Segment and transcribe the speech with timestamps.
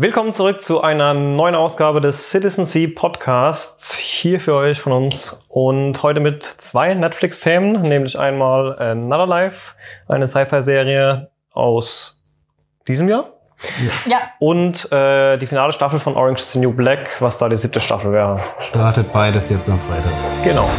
[0.00, 3.96] Willkommen zurück zu einer neuen Ausgabe des Citizen C Podcasts.
[3.96, 9.74] Hier für euch von uns und heute mit zwei Netflix-Themen, nämlich einmal Another Life,
[10.06, 12.24] eine Sci-Fi-Serie aus
[12.86, 13.30] diesem Jahr.
[14.06, 17.56] Ja, Und äh, die finale Staffel von Orange is the New Black, was da die
[17.56, 18.38] siebte Staffel wäre.
[18.60, 20.12] Startet beides jetzt am Freitag.
[20.44, 20.70] Genau.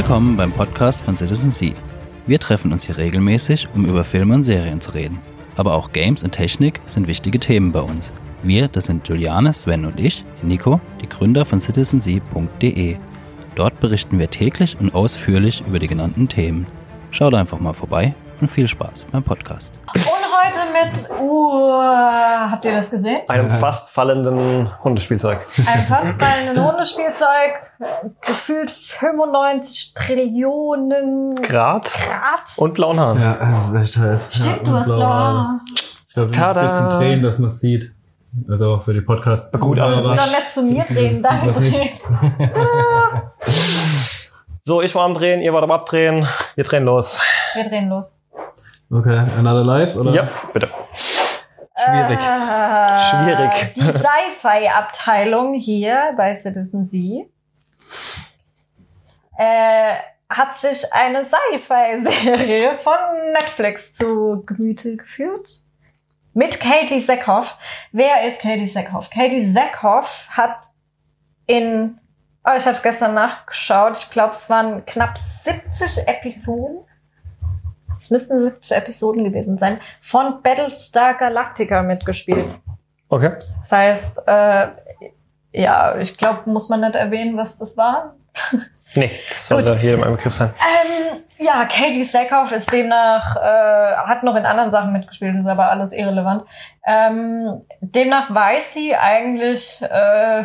[0.00, 1.74] Willkommen beim Podcast von Citizen C.
[2.26, 5.18] Wir treffen uns hier regelmäßig, um über Filme und Serien zu reden.
[5.56, 8.10] Aber auch Games und Technik sind wichtige Themen bei uns.
[8.42, 12.96] Wir, das sind Juliane, Sven und ich, Nico, die Gründer von citizenc.de.
[13.56, 16.66] Dort berichten wir täglich und ausführlich über die genannten Themen.
[17.10, 19.74] Schaut einfach mal vorbei und viel Spaß beim Podcast.
[20.30, 21.82] Heute mit, uh,
[22.50, 23.20] habt ihr das gesehen?
[23.28, 25.46] Einem fast fallenden Hundespielzeug.
[25.66, 27.70] Ein fast fallenden Hundespielzeug,
[28.20, 32.52] gefühlt 95 Trillionen Grad Grad.
[32.56, 33.20] und blauen Haaren.
[33.20, 34.28] Ja, das ist echt heiß.
[34.30, 35.60] Stimmt, ja, du hast blaue Haare.
[35.74, 37.92] Ich glaube, müssen ein bisschen drehen, dass man es sieht.
[38.48, 39.58] Also für die Podcasts.
[39.58, 40.14] Gut, Zuhörer.
[40.16, 41.90] Doch nicht zu mir drehen, danke.
[44.62, 46.28] So, ich war am Drehen, ihr wart am Abdrehen.
[46.54, 47.20] Wir drehen los.
[47.54, 48.20] Wir drehen los.
[48.92, 50.10] Okay, Another Life, oder?
[50.12, 50.68] Ja, bitte.
[51.76, 52.18] Schwierig.
[52.18, 53.74] Äh, Schwierig.
[53.74, 57.30] Die Sci-Fi-Abteilung hier bei Citizen Z
[59.38, 59.94] äh,
[60.28, 65.48] hat sich eine Sci-Fi-Serie von Netflix zu Gemüte geführt.
[66.34, 67.58] Mit Katie Sackhoff.
[67.92, 69.08] Wer ist Katie Sackhoff?
[69.10, 70.58] Katie Sackhoff hat
[71.46, 71.98] in,
[72.44, 76.84] oh, ich habe es gestern nachgeschaut, ich glaube, es waren knapp 70 Episoden.
[78.00, 79.78] Es müssten 70 Episoden gewesen sein.
[80.00, 82.48] Von Battlestar Galactica mitgespielt.
[83.10, 83.32] Okay.
[83.60, 84.68] Das heißt, äh,
[85.52, 88.14] ja, ich glaube, muss man nicht erwähnen, was das war.
[88.94, 90.52] Nee, das sollte jedem ein Begriff sein.
[90.58, 95.70] Ähm, ja, Katie Sackhoff ist demnach, äh, hat noch in anderen Sachen mitgespielt, ist aber
[95.70, 96.44] alles irrelevant.
[96.84, 100.42] Ähm, demnach weiß sie eigentlich, äh,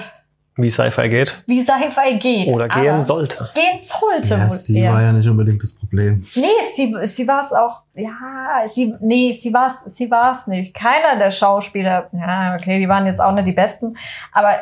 [0.57, 1.43] Wie Sci-Fi geht.
[1.47, 2.47] wie Sci-Fi geht.
[2.47, 3.49] Oder gehen aber sollte.
[3.53, 4.93] Gehen sollte Ja, sie eher.
[4.93, 6.25] war ja nicht unbedingt das Problem.
[6.33, 6.45] Nee,
[6.75, 10.73] sie, sie war es auch, ja, sie, nee, sie war es sie war's nicht.
[10.73, 13.97] Keiner der Schauspieler, ja, okay, die waren jetzt auch nicht die Besten,
[14.31, 14.55] aber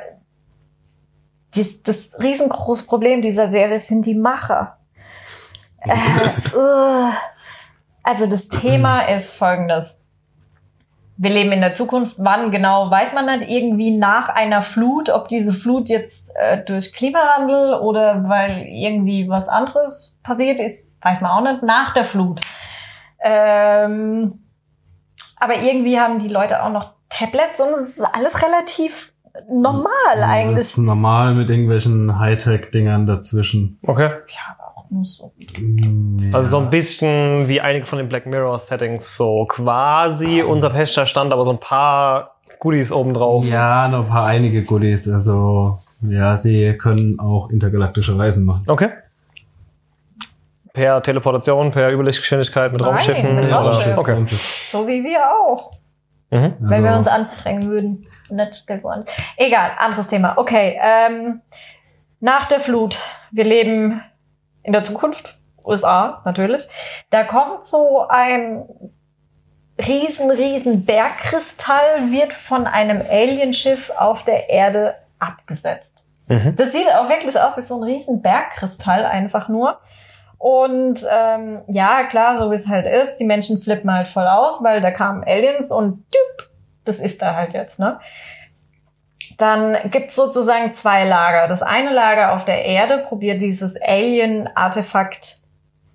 [1.55, 4.77] die, das riesengroße Problem dieser Serie sind die Macher.
[5.81, 5.91] Äh,
[6.57, 7.11] uh,
[8.01, 10.02] also das Thema ist folgendes.
[11.15, 12.15] Wir leben in der Zukunft.
[12.19, 13.49] Wann genau, weiß man nicht.
[13.49, 19.47] Irgendwie nach einer Flut, ob diese Flut jetzt äh, durch Klimawandel oder weil irgendwie was
[19.47, 21.63] anderes passiert ist, weiß man auch nicht.
[21.63, 22.41] Nach der Flut.
[23.23, 24.39] Ähm,
[25.39, 29.13] aber irgendwie haben die Leute auch noch Tablets und es ist alles relativ
[29.49, 30.57] normal Das eigentlich.
[30.57, 33.79] ist normal mit irgendwelchen Hightech-Dingern dazwischen.
[33.85, 34.09] Okay.
[34.27, 35.33] Ja, aber auch nur so.
[35.57, 36.33] Mm, ja.
[36.33, 41.05] Also so ein bisschen wie einige von den Black Mirror Settings, so quasi unser technischer
[41.05, 43.45] Stand, aber so ein paar Goodies obendrauf.
[43.45, 45.07] Ja, noch ein paar einige Goodies.
[45.09, 45.77] Also,
[46.07, 48.63] ja, sie können auch intergalaktische Reisen machen.
[48.67, 48.89] Okay.
[50.73, 53.35] Per Teleportation, per Überlichtgeschwindigkeit mit Nein, Raumschiffen.
[53.35, 53.55] mit oder?
[53.57, 53.97] Raumschiff.
[53.97, 54.25] Okay.
[54.71, 55.71] So wie wir auch.
[56.31, 56.53] Mhm.
[56.59, 58.07] Wenn wir Also- uns anstrengen würden.
[58.29, 59.05] Und.
[59.37, 60.33] Egal, anderes Thema.
[60.37, 61.41] Okay, ähm,
[62.19, 62.97] nach der Flut.
[63.31, 64.01] Wir leben
[64.63, 65.37] in der Zukunft.
[65.65, 66.67] USA, natürlich.
[67.09, 68.65] Da kommt so ein
[69.79, 76.03] riesen, riesen Bergkristall, wird von einem Alienschiff auf der Erde abgesetzt.
[76.27, 76.55] Mhm.
[76.55, 79.79] Das sieht auch wirklich aus wie so ein riesen Bergkristall einfach nur.
[80.37, 84.63] Und ähm, ja, klar, so wie es halt ist, die Menschen flippen halt voll aus,
[84.63, 86.49] weil da kamen Aliens und düpp,
[86.83, 87.99] das ist da halt jetzt, ne?
[89.37, 91.47] Dann gibt's sozusagen zwei Lager.
[91.47, 95.37] Das eine Lager auf der Erde probiert dieses Alien-Artefakt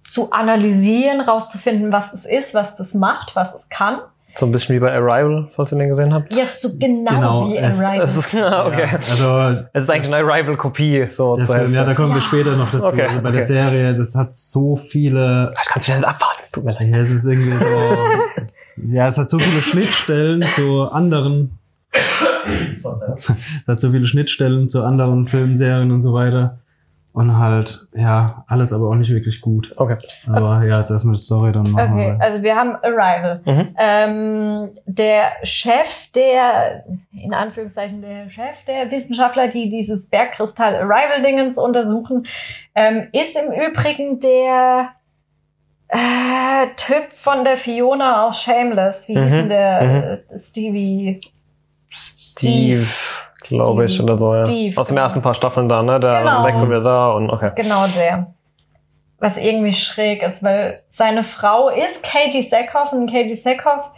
[0.09, 4.01] zu analysieren, rauszufinden, was das ist, was das macht, was es kann.
[4.35, 6.35] So ein bisschen wie bei Arrival, falls ihr den gesehen habt.
[6.35, 8.05] Yes, so genau, Genau, wie es- Arrival.
[8.05, 8.89] Es ist, okay.
[8.93, 12.57] Ja, also, Es ist eigentlich eine Arrival-Kopie, so zur Film, ja, da kommen wir später
[12.57, 12.85] noch dazu.
[12.85, 13.39] Okay, also bei okay.
[13.39, 16.89] der Serie, das hat so viele Ich kann es nicht abwarten, es tut mir leid.
[16.89, 17.65] Ja, es ist irgendwie so.
[18.93, 21.58] ja, es hat so viele Schnittstellen zu anderen.
[21.99, 26.59] Es hat so viele Schnittstellen zu anderen Filmen, Serien und so weiter.
[27.13, 29.73] Und halt, ja, alles aber auch nicht wirklich gut.
[29.77, 29.97] Okay.
[30.29, 32.21] Aber ja, jetzt erstmal die Story, dann machen Okay, wir.
[32.21, 33.41] also wir haben Arrival.
[33.45, 33.75] Mhm.
[33.77, 42.23] Ähm, der Chef der, in Anführungszeichen der Chef der Wissenschaftler, die dieses Bergkristall Arrival-Dingens untersuchen,
[42.77, 44.91] ähm, ist im Übrigen der
[45.89, 49.09] äh, Typ von der Fiona aus Shameless.
[49.09, 51.19] Wie hieß Mhm, denn der äh, Stevie?
[51.91, 52.87] Steve,
[53.43, 54.05] glaube ich, Steve.
[54.05, 54.35] oder so.
[54.35, 54.47] Ja.
[54.47, 55.05] Steve, Aus den genau.
[55.05, 55.99] ersten paar Staffeln da, ne?
[56.01, 56.45] Der Genau.
[56.45, 57.53] weg und wieder da und okay.
[57.57, 58.35] Genau der.
[59.19, 63.91] Was irgendwie schräg ist, weil seine Frau ist Katie Sackhoff und Katie Sackhoff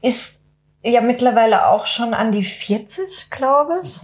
[0.00, 0.38] ist
[0.82, 4.00] ja mittlerweile auch schon an die 40, glaube ich.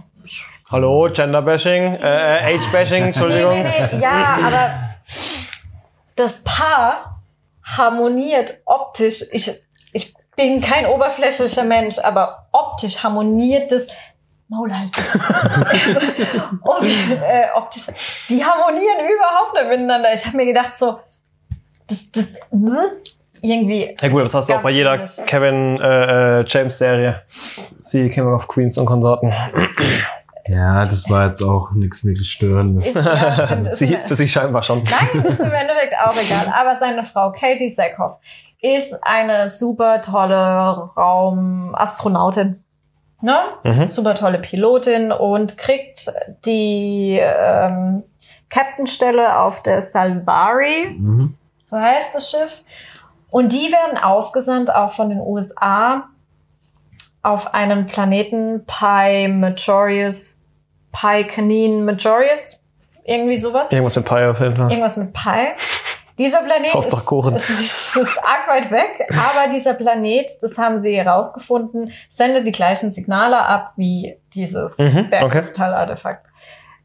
[0.71, 3.51] Hallo, Genderbashing, äh, Age-Bashing, Entschuldigung.
[3.51, 4.01] Nee, nee, nee.
[4.03, 4.71] Ja, aber
[6.15, 7.21] das Paar
[7.63, 9.23] harmoniert optisch.
[9.31, 9.49] Ich
[10.41, 13.89] bin kein oberflächlicher Mensch, aber optisch harmoniert das
[14.47, 14.91] Maul halt.
[16.61, 17.87] Und äh, optisch,
[18.29, 20.13] die harmonieren überhaupt nicht miteinander.
[20.13, 20.99] Ich habe mir gedacht, so,
[21.87, 22.25] das, das
[23.41, 23.95] irgendwie.
[24.01, 25.11] Ja gut, das hast du auch bei jeder komisch.
[25.25, 27.21] Kevin äh, äh, James Serie.
[27.83, 29.33] Sie King of Queens und Konsorten.
[30.47, 32.93] Ja, das war jetzt auch nichts wirklich Störendes.
[32.93, 34.83] Ja, stimmt, Sie, für sie scheinbar schon.
[34.83, 36.53] Nein, ist im Endeffekt auch egal.
[36.53, 38.17] Aber seine Frau, Katie Sackhoff,
[38.61, 42.63] ist eine super tolle Raumastronautin.
[43.21, 43.37] Ne?
[43.63, 43.85] Mhm.
[43.87, 46.11] Super tolle Pilotin und kriegt
[46.45, 48.03] die ähm,
[48.49, 51.35] Captainstelle auf der Salvari, Mhm.
[51.61, 52.63] so heißt das Schiff.
[53.29, 56.07] Und die werden ausgesandt, auch von den USA,
[57.23, 60.45] auf einen Planeten Pi Majorius,
[60.91, 62.63] Pi Canine Majorius,
[63.05, 63.71] irgendwie sowas.
[63.71, 64.69] Irgendwas mit Pi auf jeden Fall.
[64.69, 65.53] Irgendwas mit Pi.
[66.17, 67.35] Dieser Planet Hauptsache ist, Kuchen.
[67.35, 72.51] ist, ist, ist arg weit weg, aber dieser Planet, das haben sie herausgefunden, sendet die
[72.51, 76.27] gleichen Signale ab wie dieses Mhm, Bergkristallartefakt.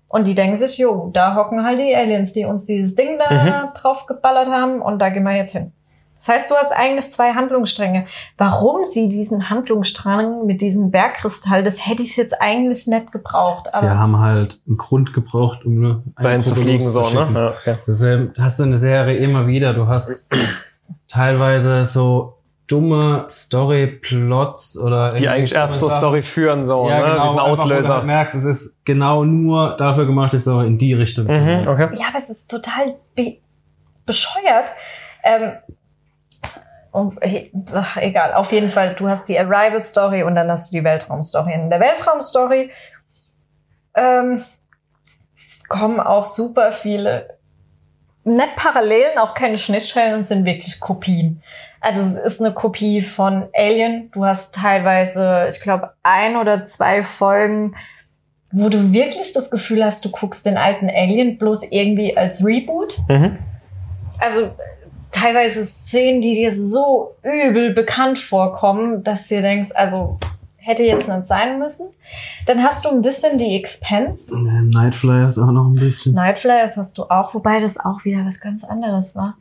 [0.09, 3.31] Und die denken sich, jo, da hocken halt die Aliens, die uns dieses Ding da
[3.33, 3.75] Mhm.
[3.75, 5.73] drauf geballert haben und da gehen wir jetzt hin.
[6.19, 8.07] Das heißt, du hast eigentlich zwei Handlungsstränge.
[8.39, 13.67] Warum sie diesen Handlungsstrang mit diesem Bergkristall, das hätte ich jetzt eigentlich nicht gebraucht.
[13.73, 17.29] Sie Aber haben halt einen Grund gebraucht, um nur einen Dahin zu fliegen, so, ne?
[17.35, 17.77] Ja, okay.
[17.87, 18.03] Das
[18.41, 19.75] hast du in der Serie immer wieder.
[19.75, 20.29] Du hast
[21.09, 22.33] teilweise so
[22.67, 27.03] dumme Story-Plots oder Die eigentlich erst zur Story führen, so, ja, ne?
[27.05, 28.03] genau, Diesen einfach, wo du Auslöser.
[28.03, 31.69] merkst, es ist genau nur dafür gemacht, die Story in die Richtung zu Mhm, gehen.
[31.69, 31.89] okay.
[31.97, 33.37] Ja, aber es ist total be
[34.05, 34.69] bescheuert.
[35.25, 35.53] Ähm,
[36.97, 40.79] und, äh, ach, egal, auf jeden Fall, du hast die Arrival-Story und dann hast du
[40.79, 41.53] die Weltraum-Story.
[41.53, 42.71] In der Weltraum-Story
[43.95, 44.43] ähm,
[45.69, 47.37] kommen auch super viele,
[48.25, 51.43] nicht Parallelen, auch keine Schnittstellen, sind wirklich Kopien.
[51.83, 54.11] Also es ist eine Kopie von Alien.
[54.13, 57.75] Du hast teilweise, ich glaube, ein oder zwei Folgen,
[58.51, 62.97] wo du wirklich das Gefühl hast, du guckst den alten Alien bloß irgendwie als Reboot.
[63.11, 63.37] Mhm.
[64.19, 64.53] Also
[65.17, 70.19] teilweise Szenen, die dir so übel bekannt vorkommen, dass du dir denkst, also
[70.59, 71.91] hätte jetzt nicht sein müssen.
[72.47, 74.35] Dann hast du ein bisschen die Expense.
[74.35, 76.15] Äh, Nightflyer ist auch noch ein bisschen.
[76.15, 79.37] Nightflyers hast du auch, wobei das auch wieder was ganz anderes war.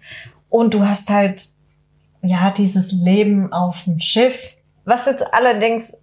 [0.49, 1.43] Und du hast halt,
[2.21, 4.55] ja, dieses Leben auf dem Schiff,
[4.85, 5.97] was jetzt allerdings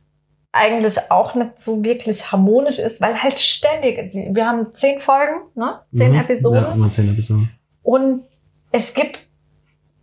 [0.53, 5.81] eigentlich auch nicht so wirklich harmonisch ist, weil halt ständig, wir haben zehn Folgen, ne?
[5.93, 6.19] Zehn Mhm.
[6.19, 6.61] Episoden.
[6.61, 7.49] Ja, immer zehn Episoden.
[7.83, 8.25] Und
[8.71, 9.29] es gibt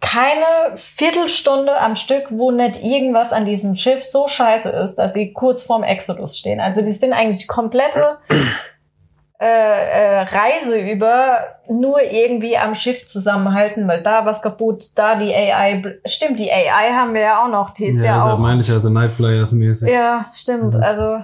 [0.02, 5.34] keine Viertelstunde am Stück, wo nicht irgendwas an diesem Schiff so scheiße ist, dass sie
[5.34, 6.60] kurz vorm Exodus stehen.
[6.62, 8.18] Also die sind eigentlich komplette
[9.42, 15.34] äh, äh, Reise über nur irgendwie am Schiff zusammenhalten, weil da was kaputt, da die
[15.34, 15.82] AI.
[16.06, 18.40] Stimmt, die AI haben wir ja auch noch, die ist ja, deshalb auch.
[18.40, 19.90] meine ich also Nightflyers mäßig.
[19.90, 20.74] Ja, stimmt.
[20.76, 21.20] Das- Also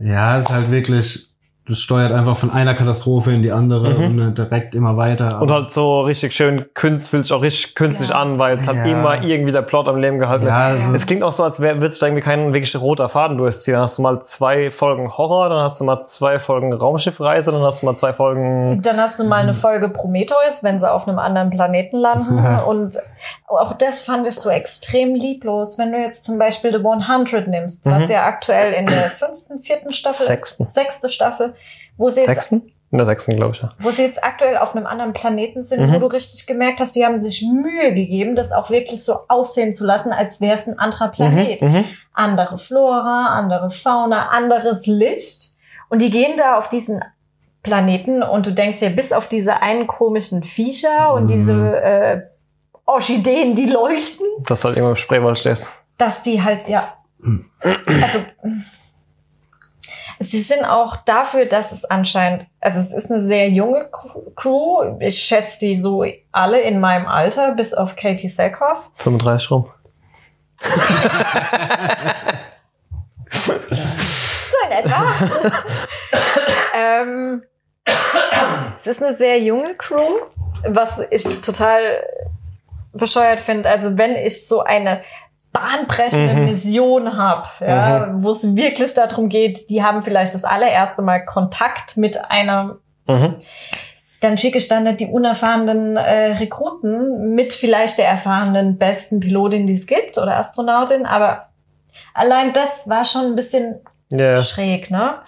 [0.00, 1.27] Ja, ist halt wirklich,
[1.68, 4.04] das steuert einfach von einer Katastrophe in die andere Mhm.
[4.04, 5.40] und äh, direkt immer weiter.
[5.42, 8.16] Und halt so richtig schön künstlich, fühlt sich auch richtig künstlich Ja.
[8.20, 8.84] an, weil es halt Ja.
[8.86, 11.90] immer irgendwie der Plot am Leben gehalten ja, es Es klingt auch so, als würde
[11.90, 13.74] sich da irgendwie kein wirklich roter Faden durchziehen.
[13.74, 17.62] Dann hast du mal zwei Folgen Horror, dann hast du mal zwei Folgen Raumschiffreise, dann
[17.62, 18.80] hast du mal zwei Folgen.
[18.82, 22.38] Dann hast du mal eine Folge Prometheus, wenn sie auf einem anderen Planeten landen.
[22.68, 22.94] Und
[23.56, 25.78] auch das fand ich so extrem lieblos.
[25.78, 28.10] Wenn du jetzt zum Beispiel The 100 nimmst, was Mhm.
[28.10, 30.64] ja aktuell in der fünften, vierten Staffel Sechsten.
[30.66, 31.54] ist, sechste Staffel,
[31.96, 32.72] wo sie, jetzt, Sechsten?
[32.90, 33.72] In der sechsten, glaube ich, ja.
[33.80, 35.92] wo sie jetzt aktuell auf einem anderen Planeten sind, Mhm.
[35.94, 39.74] wo du richtig gemerkt hast, die haben sich Mühe gegeben, das auch wirklich so aussehen
[39.74, 41.84] zu lassen, als wäre es ein anderer Planet Mhm, mhm.
[42.14, 45.56] andere Flora, andere Fauna, anderes Licht.
[45.90, 47.04] Und die gehen da auf diesen
[47.62, 51.28] Planeten und du denkst dir, bis auf diese einen komischen Viecher und Mhm.
[51.28, 52.22] diese äh,
[52.88, 55.70] Orchideen, die leuchten, Dass du halt irgendwo im Spreewald stehst.
[55.98, 56.94] dass die halt, ja.
[58.02, 58.20] Also,
[60.20, 63.90] sie sind auch dafür, dass es anscheinend, also es ist eine sehr junge
[64.36, 64.96] Crew.
[65.00, 68.90] Ich schätze die so alle in meinem Alter, bis auf Katie Sackhoff.
[68.96, 69.70] 35 rum.
[73.30, 73.52] So
[74.66, 75.04] in etwa.
[76.74, 77.42] ähm,
[78.78, 80.18] es ist eine sehr junge Crew,
[80.66, 82.04] was ich total
[82.94, 83.68] bescheuert finde.
[83.68, 85.02] Also wenn ich so eine
[85.52, 86.44] bahnbrechende Mhm.
[86.44, 91.96] Mission habe, ja, wo es wirklich darum geht, die haben vielleicht das allererste Mal Kontakt
[91.96, 92.76] mit einer
[93.06, 93.36] Mhm.
[94.20, 99.66] dann schicke ich dann nicht die unerfahrenen äh, Rekruten mit vielleicht der erfahrenen besten Pilotin,
[99.66, 101.48] die es gibt oder Astronautin, aber
[102.14, 103.80] allein das war schon ein bisschen
[104.10, 104.42] Ja.
[104.42, 105.20] schräg, ne?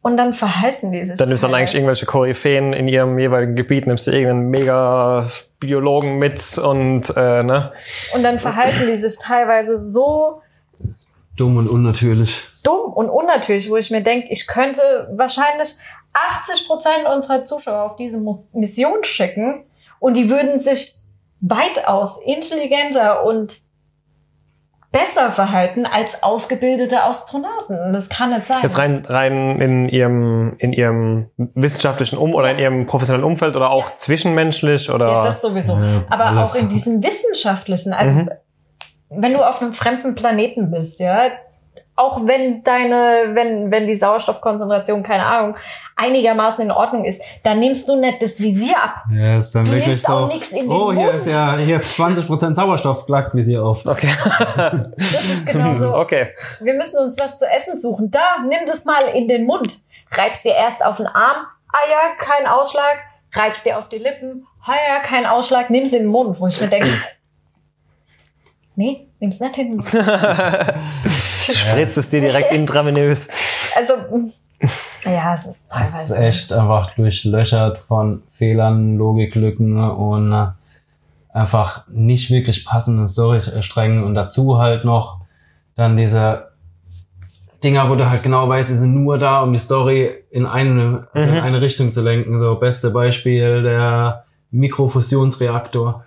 [0.00, 1.16] Und dann verhalten die sich.
[1.16, 5.26] Dann nimmst du dann eigentlich irgendwelche Koryphäen in ihrem jeweiligen Gebiet, nimmst du irgendeinen mega
[5.58, 7.72] Biologen mit und äh, ne?
[8.14, 10.40] Und dann verhalten die sich teilweise so
[11.36, 12.46] Dumm und unnatürlich.
[12.64, 15.76] dumm und unnatürlich, wo ich mir denke, ich könnte wahrscheinlich
[16.12, 18.20] 80 Prozent unserer Zuschauer auf diese
[18.54, 19.64] Mission schicken
[20.00, 20.94] und die würden sich
[21.40, 23.54] weitaus intelligenter und
[24.90, 27.92] besser verhalten als ausgebildete Astronauten.
[27.92, 28.58] Das kann nicht sein.
[28.62, 33.70] Jetzt rein, rein in ihrem, in ihrem wissenschaftlichen Um oder in ihrem professionellen Umfeld oder
[33.70, 35.06] auch zwischenmenschlich oder.
[35.06, 35.74] Ja, das sowieso.
[35.74, 36.52] Ja, Aber alles.
[36.52, 38.30] auch in diesem wissenschaftlichen, also Mhm.
[39.10, 41.28] wenn du auf einem fremden Planeten bist, ja,
[41.98, 45.56] auch wenn deine, wenn, wenn die Sauerstoffkonzentration, keine Ahnung,
[45.96, 49.02] einigermaßen in Ordnung ist, dann nimmst du nicht das Visier ab.
[49.12, 50.12] Ja, ist dann Du wirklich nimmst so.
[50.12, 51.14] auch nix in den oh, hier Mund.
[51.16, 53.84] ist ja, hier ist 20% Sauerstoff, klack, wie sie auf.
[53.84, 54.10] okay.
[54.96, 55.92] Das ist genau so.
[55.96, 56.28] okay.
[56.60, 58.12] Wir müssen uns was zu essen suchen.
[58.12, 59.78] Da, nimm das mal in den Mund.
[60.12, 61.46] Reibst dir erst auf den Arm.
[61.72, 62.98] Ah ja, kein Ausschlag.
[63.34, 64.46] Reibst dir auf die Lippen.
[64.64, 65.68] Ah ja, kein Ausschlag.
[65.68, 66.40] Nimm's in den Mund.
[66.40, 66.90] Wo ich mir denke,
[68.76, 69.88] nee, nimm's nicht in den Mund.
[71.52, 73.28] Spritzt es dir direkt intravenös.
[73.76, 73.94] Also,
[75.04, 76.18] ja, es ist Es ist teilweise.
[76.26, 80.46] echt einfach durchlöchert von Fehlern, Logiklücken und äh,
[81.32, 85.20] einfach nicht wirklich passenden Storysträngen und dazu halt noch
[85.76, 86.48] dann diese
[87.62, 91.08] Dinger, wo du halt genau weißt, die sind nur da, um die Story in eine,
[91.12, 91.40] also in Mhm.
[91.42, 92.38] eine Richtung zu lenken.
[92.38, 96.04] So, beste Beispiel, der Mikrofusionsreaktor.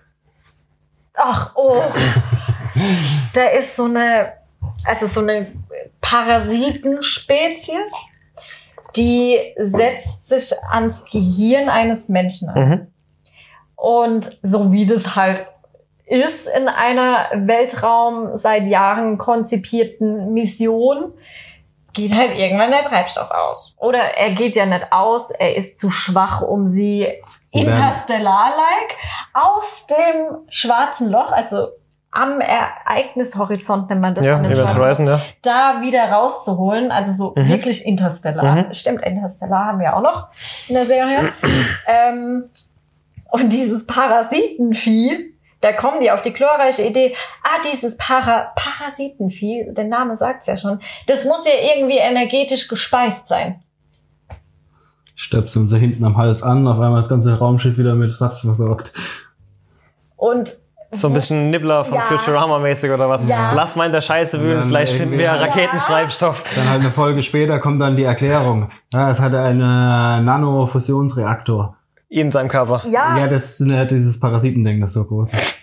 [1.17, 1.81] Ach, oh.
[3.33, 4.33] da ist so eine,
[4.85, 5.47] also so eine
[6.01, 7.93] Parasitenspezies,
[8.95, 12.69] die setzt sich ans Gehirn eines Menschen an.
[12.69, 12.87] Mhm.
[13.75, 15.41] Und so wie das halt
[16.05, 21.13] ist in einer Weltraum seit Jahren konzipierten Mission,
[21.93, 23.75] geht halt irgendwann der Treibstoff aus.
[23.77, 27.07] Oder er geht ja nicht aus, er ist zu schwach, um sie,
[27.53, 28.97] interstellar-like
[29.33, 31.67] aus dem schwarzen Loch, also
[32.11, 35.21] am Ereignishorizont nennt man das Ja, an schwarzen Horizon, ja.
[35.41, 36.91] da wieder rauszuholen.
[36.91, 37.47] Also so Mhm.
[37.47, 38.67] wirklich interstellar.
[38.67, 38.73] Mhm.
[38.73, 40.27] Stimmt, interstellar haben wir auch noch
[40.67, 41.31] in der Serie.
[41.87, 42.49] ähm,
[43.31, 49.85] und dieses Parasitenvieh, da kommen die auf die glorreiche Idee, ah, dieses Para Parasitenvieh, der
[49.85, 53.61] Name sagt's ja schon, das muss ja irgendwie energetisch gespeist sein.
[55.15, 58.93] Stöpseln sie hinten am Hals an, auf einmal das ganze Raumschiff wieder mit Saft versorgt.
[60.17, 60.57] Und
[60.93, 62.01] So ein bisschen Nibbler von Ja.
[62.03, 63.25] Futurama-mäßig oder was.
[63.27, 63.53] Ja.
[63.53, 67.23] Lass mal in der Scheiße wühlen, vielleicht finden wir irgendwie- Raketentreibstoff Dann halt eine Folge
[67.23, 68.69] später kommt dann die Erklärung.
[68.93, 71.75] Ja, es hatte einen Nanofusionsreaktor.
[72.09, 72.81] in seinem Körper.
[72.89, 75.55] ja, Ja, das ist ja dieses Parasitending, das so groß ist.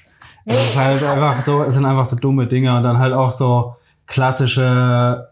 [0.47, 3.33] Das ist halt einfach so, es sind einfach so dumme Dinge und dann halt auch
[3.33, 5.29] so klassische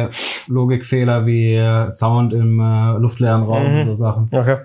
[0.00, 3.78] Sci-Fi-Logikfehler wie äh, Sound im äh, luftleeren Raum Mhm.
[3.80, 4.28] und so Sachen.
[4.32, 4.56] Okay.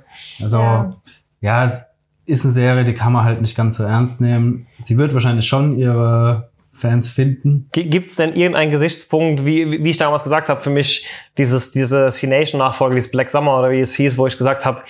[0.42, 0.94] Also, Ja.
[1.42, 1.66] ja.
[1.66, 1.86] es
[2.26, 4.68] ist eine Serie, die kann man halt nicht ganz so ernst nehmen.
[4.84, 7.70] Sie wird wahrscheinlich schon ihre Fans finden.
[7.72, 12.10] Gibt es denn irgendeinen Gesichtspunkt, wie, wie ich damals gesagt habe, für mich dieses, diese
[12.10, 14.82] C-Nation-Nachfolge, dieses Black Summer oder wie es hieß, wo ich gesagt habe,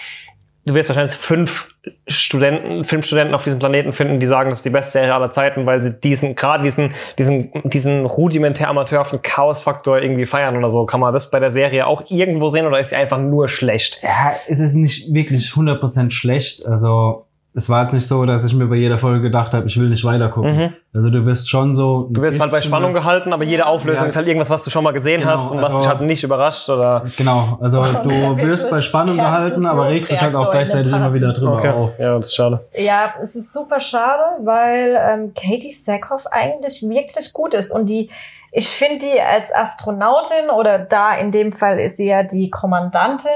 [0.65, 1.75] du wirst wahrscheinlich fünf
[2.07, 5.65] Studenten, Filmstudenten auf diesem Planeten finden, die sagen, das ist die beste Serie aller Zeiten,
[5.65, 10.85] weil sie diesen, gerade diesen, diesen, diesen rudimentär amateurhaften Chaos-Faktor irgendwie feiern oder so.
[10.85, 13.99] Kann man das bei der Serie auch irgendwo sehen oder ist sie einfach nur schlecht?
[14.01, 16.65] Ja, es ist nicht wirklich 100% schlecht.
[16.65, 19.79] Also, es war jetzt nicht so, dass ich mir bei jeder Folge gedacht habe, ich
[19.79, 20.55] will nicht weitergucken.
[20.55, 20.73] Mhm.
[20.93, 22.09] Also, du wirst schon so.
[22.11, 24.07] Du wirst halt bei Spannung gehalten, aber jede Auflösung Ja.
[24.09, 26.01] ist halt irgendwas, was du schon mal gesehen Genau, hast und was also- dich halt
[26.01, 27.03] nicht überrascht oder.
[27.17, 31.13] Genau, also Oh, du wirst bei Spannung gehalten, aber regst dich halt auch gleichzeitig immer
[31.13, 31.69] wieder drüber Okay.
[31.69, 31.97] auf.
[31.97, 32.65] Ja, das ist schade.
[32.77, 37.71] Ja, es ist super schade, weil ähm, Katie Sackhoff eigentlich wirklich gut ist.
[37.71, 38.09] Und die,
[38.51, 43.31] ich finde die als Astronautin oder da in dem Fall ist sie ja die Kommandantin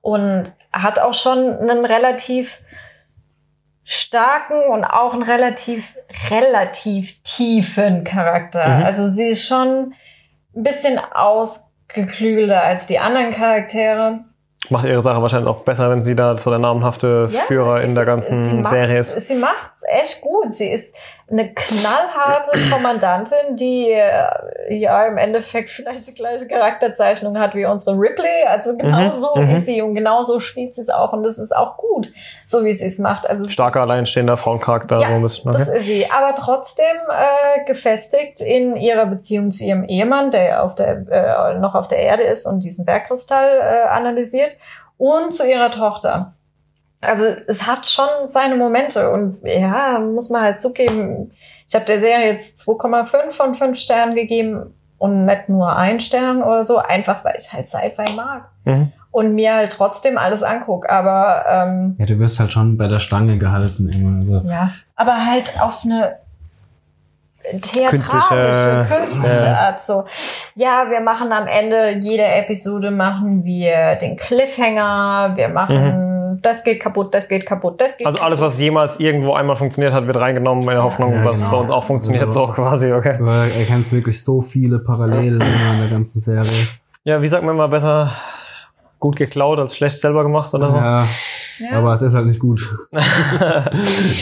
[0.00, 2.60] und hat auch schon einen relativ
[3.90, 5.96] starken und auch einen relativ,
[6.30, 8.68] relativ tiefen Charakter.
[8.68, 8.84] Mhm.
[8.84, 9.94] Also sie ist schon
[10.54, 14.20] ein bisschen ausgeklügelter als die anderen Charaktere.
[14.68, 17.94] Macht ihre Sache wahrscheinlich auch besser, wenn sie da so der namenhafte Ja, Führer in
[17.94, 19.12] der ganzen macht's- Serie ist.
[19.26, 20.52] Sie macht's echt gut.
[20.52, 20.94] Sie ist
[21.30, 27.96] eine knallharte Kommandantin, die äh, ja im Endeffekt vielleicht die gleiche Charakterzeichnung hat wie unsere
[27.98, 28.44] Ripley.
[28.46, 29.50] Also genau Mhm, so mhm.
[29.50, 32.08] ist sie und genau so spielt sie es auch und das ist auch gut,
[32.44, 33.28] so wie sie es macht.
[33.28, 35.52] Also Starker, alleinstehender Frauencharakter, Ja, so ein bisschen.
[35.52, 35.78] das Okay.
[35.78, 36.06] ist sie.
[36.10, 41.74] Aber trotzdem äh, gefestigt in ihrer Beziehung zu ihrem Ehemann, der auf der, äh, noch
[41.74, 44.56] auf der Erde ist und diesen Bergkristall äh, analysiert,
[44.96, 46.32] und zu ihrer Tochter.
[47.00, 51.30] Also es hat schon seine Momente und ja, muss man halt zugeben,
[51.66, 56.42] ich habe der Serie jetzt 2,5 von 5 Sternen gegeben und nicht nur ein Stern
[56.42, 58.92] oder so, einfach weil ich halt Sci-Fi mag Mhm.
[59.12, 60.88] und mir halt trotzdem alles anguck.
[60.90, 64.18] Aber ähm, Ja, du wirst halt schon bei der Stange gehalten immer.
[64.36, 66.16] Also, ja, aber halt auf eine
[67.62, 69.54] theatralische, Künstliche, künstliche ja.
[69.54, 69.82] Art.
[69.82, 70.04] So,
[70.54, 75.76] ja, wir machen am Ende jeder Episode machen wir den Cliffhanger, wir machen,
[76.42, 78.06] das geht kaputt, das geht kaputt, das geht Mhm.
[78.08, 78.52] Also alles, kaputt.
[78.52, 81.56] was jemals irgendwo einmal funktioniert hat, wird reingenommen in der Hoffnung, Ja, dass es bei
[81.56, 83.18] uns auch funktioniert, Also- so quasi, okay.
[83.18, 86.50] du erkennst wirklich so viele Parallelen immer in der ganzen Serie.
[87.04, 88.10] Ja, wie sagt man mal besser,
[89.00, 90.76] gut geklaut als schlecht selber gemacht oder so?
[90.76, 91.06] Ja,
[91.58, 92.60] Ja, aber es ist halt nicht gut.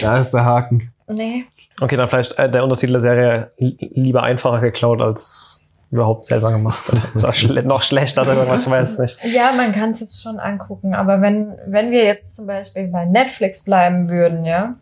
[0.03, 0.93] da ist der Haken.
[1.09, 1.45] nee.
[1.79, 6.51] Okay, dann vielleicht äh, der Untertitel der Serie li- lieber einfacher geklaut als überhaupt selber
[6.51, 6.85] gemacht.
[7.15, 9.19] Oder schle noch schlechter selber gemacht, ich weiß es nicht.
[9.25, 13.05] Ja, man kann es jetzt schon angucken, aber wenn, wenn wir jetzt zum Beispiel bei
[13.05, 14.75] Netflix bleiben würden, ja,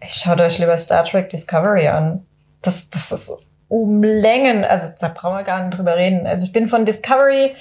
[0.00, 2.24] ich schaut euch lieber Star Trek Discovery an.
[2.62, 6.26] Das, das ist um Längen, also da brauchen wir gar nicht drüber reden.
[6.26, 7.54] Also ich bin von Discovery,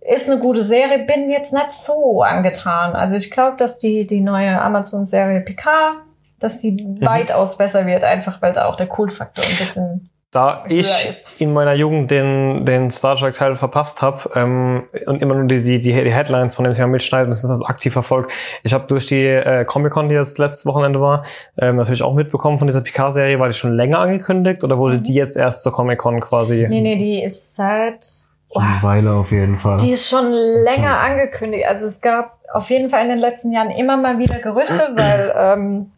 [0.00, 2.94] ist eine gute Serie, bin jetzt nicht so angetan.
[2.94, 5.96] Also ich glaube, dass die, die neue Amazon-Serie Picard,
[6.40, 11.10] dass die weitaus besser wird, einfach weil da auch der Kultfaktor ein bisschen Da ich
[11.36, 15.62] in meiner Jugend den, den Star Trek Teil verpasst habe ähm, und immer nur die,
[15.62, 18.32] die, die Headlines von dem Thema mitschneiden, das ist das aktiv verfolgt.
[18.62, 21.26] Ich habe durch die äh, Comic-Con, die jetzt letztes Wochenende war,
[21.58, 23.38] ähm, natürlich auch mitbekommen von dieser Picard-Serie.
[23.38, 26.62] War die schon länger angekündigt oder wurde die jetzt erst zur Comic-Con quasi?
[26.64, 26.68] Mhm.
[26.70, 28.02] Nee, nee, die ist seit.
[28.50, 29.76] Schon eine Weile auf jeden Fall.
[29.78, 31.66] Die ist schon länger angekündigt.
[31.66, 35.34] Also es gab auf jeden Fall in den letzten Jahren immer mal wieder Gerüchte, weil
[35.36, 35.92] ähm,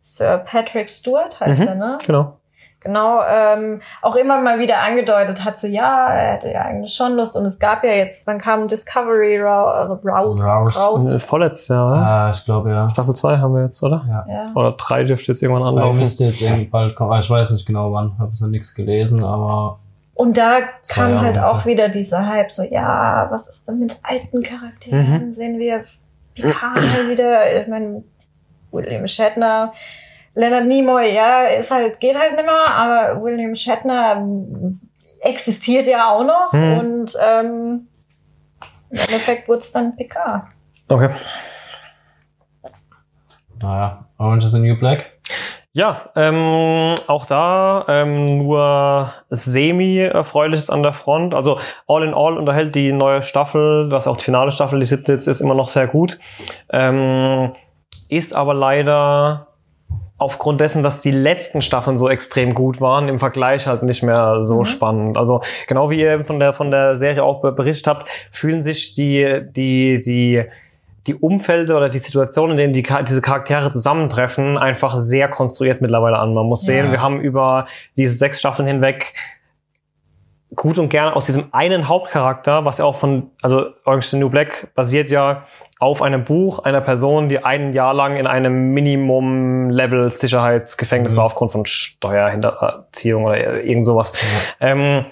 [0.00, 1.66] Sir Patrick Stewart heißt Mhm.
[1.66, 1.98] er, ne?
[2.06, 2.36] Genau.
[2.82, 7.14] Genau, ähm, auch immer mal wieder angedeutet hat, so ja, er hätte ja eigentlich schon
[7.14, 7.36] Lust.
[7.36, 10.42] Und es gab ja jetzt, wann kam Discovery ra raus?
[10.42, 10.76] Raus.
[10.76, 11.22] Äh, raus.
[11.24, 11.96] Vorletztes Jahr, oder?
[11.96, 12.88] Ah, ich glaube ja.
[12.88, 14.02] Staffel 2 haben wir jetzt, oder?
[14.26, 14.46] Ja.
[14.54, 16.00] Oder 3 dürfte jetzt irgendwann anlaufen.
[16.00, 17.12] müsste jetzt irgendwie bald kommen.
[17.12, 18.18] Ah, Ich weiß nicht genau wann.
[18.18, 19.78] Habe es noch nichts gelesen, aber
[20.14, 21.50] Und da kam Jahre halt ungefähr.
[21.50, 25.26] auch wieder dieser Hype, so ja, was ist denn mit alten Charakteren?
[25.26, 25.32] Mhm.
[25.34, 25.84] Sehen wir
[26.34, 26.78] Picard
[27.10, 28.04] wieder, ich meine,
[28.72, 29.72] William Shatner,
[30.40, 34.26] Leonard Nimoy, ja, ist halt, geht halt nicht mehr, aber William Shatner
[35.22, 36.78] existiert ja auch noch Mhm.
[36.78, 37.86] und ähm,
[38.90, 40.44] im Endeffekt wurde es dann Picard.
[40.88, 41.10] Okay.
[43.62, 45.12] naja, Orange is the New Black.
[45.72, 51.32] Ja, ähm, auch da ähm, nur semi-erfreuliches an der Front.
[51.34, 55.12] Also all in all unterhält die neue Staffel, das auch die finale Staffel, die siebte
[55.12, 56.18] jetzt ist immer noch sehr gut.
[56.70, 57.52] Ähm,
[58.08, 59.46] ist aber leider
[60.20, 64.42] aufgrund dessen, dass die letzten Staffeln so extrem gut waren, im Vergleich halt nicht mehr
[64.42, 64.64] so Mhm.
[64.66, 65.16] spannend.
[65.18, 68.94] Also genau wie ihr von der von der Serie auch be- berichtet habt, fühlen sich
[68.94, 70.44] die die die
[71.06, 76.18] die Umfelder oder die Situationen, in denen die, diese Charaktere zusammentreffen, einfach sehr konstruiert mittlerweile
[76.18, 76.34] an.
[76.34, 76.92] Man muss sehen, Ja.
[76.92, 77.64] wir haben über
[77.96, 79.14] diese sechs Staffeln hinweg
[80.54, 84.18] gut und gerne aus diesem einen Hauptcharakter, was ja auch von, also Orange is the
[84.18, 85.44] New Black basiert ja
[85.78, 91.16] auf einem Buch einer Person, die ein Jahr lang in einem Minimum-Level Sicherheitsgefängnis Mhm.
[91.16, 94.12] war aufgrund von Steuerhinterziehung oder irgend sowas.
[94.60, 95.06] Ähm,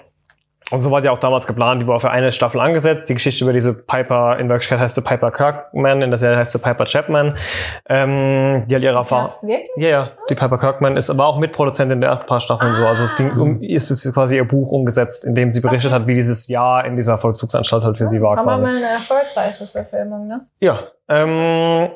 [0.71, 1.83] und so war die auch damals geplant.
[1.83, 3.09] Die war für eine Staffel angesetzt.
[3.09, 6.53] Die Geschichte über diese Piper, in Wirklichkeit heißt sie Piper Kirkman, in der Serie heißt
[6.53, 7.37] sie Piper Chapman,
[7.89, 9.31] ähm, die halt ihre Erfahrung.
[9.77, 12.87] Ja, ja, die Piper Kirkman ist aber auch Mitproduzentin der ersten paar Staffeln so.
[12.87, 16.07] Also es ging um, ist es quasi ihr Buch umgesetzt, in dem sie berichtet hat,
[16.07, 18.37] wie dieses Jahr in dieser Vollzugsanstalt halt für sie war.
[18.37, 20.47] Haben wir mal eine erfolgreiche Verfilmung, ne?
[20.61, 21.91] Ja, ähm,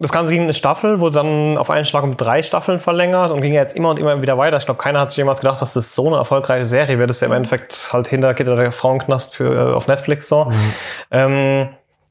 [0.00, 3.32] das Ganze ging in eine Staffel, wurde dann auf einen Schlag um drei Staffeln verlängert
[3.32, 4.56] und ging jetzt immer und immer wieder weiter.
[4.56, 7.10] Ich glaube, keiner hat sich jemals gedacht, dass das so eine erfolgreiche Serie wird.
[7.10, 10.46] Das ist ja im Endeffekt halt hinter Gitter der Frauenknast für, äh, auf Netflix so.
[10.46, 10.72] Mhm.
[11.10, 11.68] Ähm,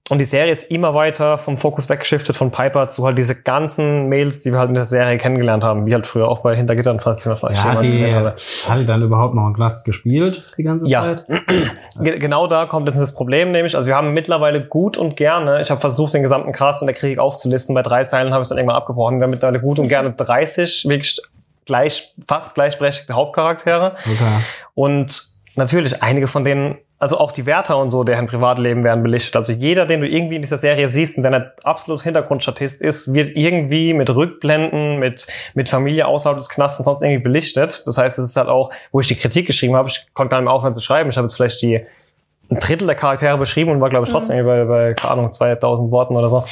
[0.08, 4.10] und die Serie ist immer weiter vom Fokus weggeschiftet von Piper zu halt diese ganzen
[4.10, 7.00] Mails, die wir halt in der Serie kennengelernt haben, wie halt früher auch bei Hintergittern,
[7.00, 8.36] falls jemand vielleicht Ja, die, gesehen hatte.
[8.68, 11.02] hat die dann überhaupt noch einen Knast gespielt die ganze Ja.
[11.04, 11.26] Zeit?
[12.02, 15.62] Ge genau da kommt jetzt das Problem, nämlich, also wir haben mittlerweile gut und gerne,
[15.62, 18.46] ich habe versucht, den gesamten Cast und der Krieg aufzulisten, bei drei Zeilen habe ich
[18.46, 21.22] es dann irgendwann abgebrochen, wir haben mittlerweile gut und gerne 30 wirklich
[21.66, 24.44] gleich, fast gleichberechtigte Hauptcharaktere Okay.
[24.74, 25.24] und
[25.56, 29.36] natürlich, einige von denen, also auch die Wärter und so, deren Privatleben werden belichtet.
[29.36, 33.14] Also jeder, den du irgendwie in dieser Serie siehst und der nicht absolut Hintergrundstatist ist,
[33.14, 37.84] wird irgendwie mit Rückblenden, mit, mit Familie außerhalb des Knastes sonst irgendwie belichtet.
[37.86, 40.40] Das heißt, es ist halt auch, wo ich die Kritik geschrieben habe, ich konnte gar
[40.40, 41.10] nicht mehr aufhören zu schreiben.
[41.10, 41.86] Ich habe jetzt vielleicht die
[42.52, 44.46] ein Drittel der Charaktere beschrieben und war, glaube ich, trotzdem Mhm.
[44.48, 46.44] bei, bei, keine Ahnung, 2000 Worten oder so.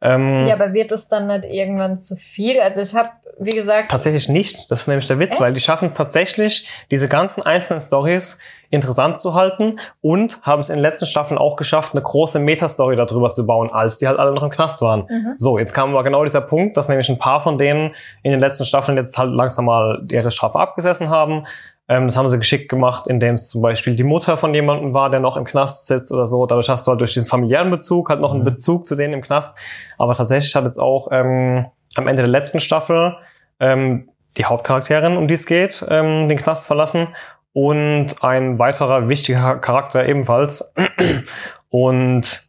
[0.00, 2.60] Ähm, Ja, aber wird es dann nicht irgendwann zu viel?
[2.60, 4.70] Also ich habe, wie gesagt, Tatsächlich nicht.
[4.70, 5.40] Das ist nämlich der Witz, Echt?
[5.40, 10.70] weil die schaffen es tatsächlich, diese ganzen einzelnen Stories interessant zu halten und haben es
[10.70, 14.18] in den letzten Staffeln auch geschafft, eine große Metastory darüber zu bauen, als die halt
[14.18, 15.06] alle noch im Knast waren.
[15.08, 15.34] Mhm.
[15.36, 18.40] So, jetzt kam aber genau dieser Punkt, dass nämlich ein paar von denen in den
[18.40, 21.46] letzten Staffeln jetzt halt langsam mal ihre Strafe abgesessen haben.
[21.88, 25.08] Ähm, das haben sie geschickt gemacht, indem es zum Beispiel die Mutter von jemandem war,
[25.10, 26.44] der noch im Knast sitzt oder so.
[26.46, 28.46] Dadurch hast du halt durch diesen familiären Bezug halt noch einen Mhm.
[28.46, 29.56] Bezug zu denen im Knast.
[29.98, 33.16] Aber tatsächlich hat jetzt auch ähm, am Ende der letzten Staffel
[33.60, 37.08] ähm, die Hauptcharakterin, um die es geht, ähm, den Knast verlassen
[37.52, 40.74] und ein weiterer wichtiger Charakter ebenfalls.
[41.70, 42.42] Und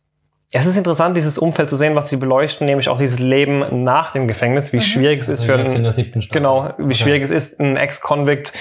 [0.51, 4.11] es ist interessant, dieses Umfeld zu sehen, was sie beleuchten, nämlich auch dieses Leben nach
[4.11, 4.81] dem Gefängnis, wie Mhm.
[4.81, 6.93] schwierig es ist für Jetzt in einen, genau, wie Okay.
[6.93, 8.53] schwierig es ist, einen Ex-Convict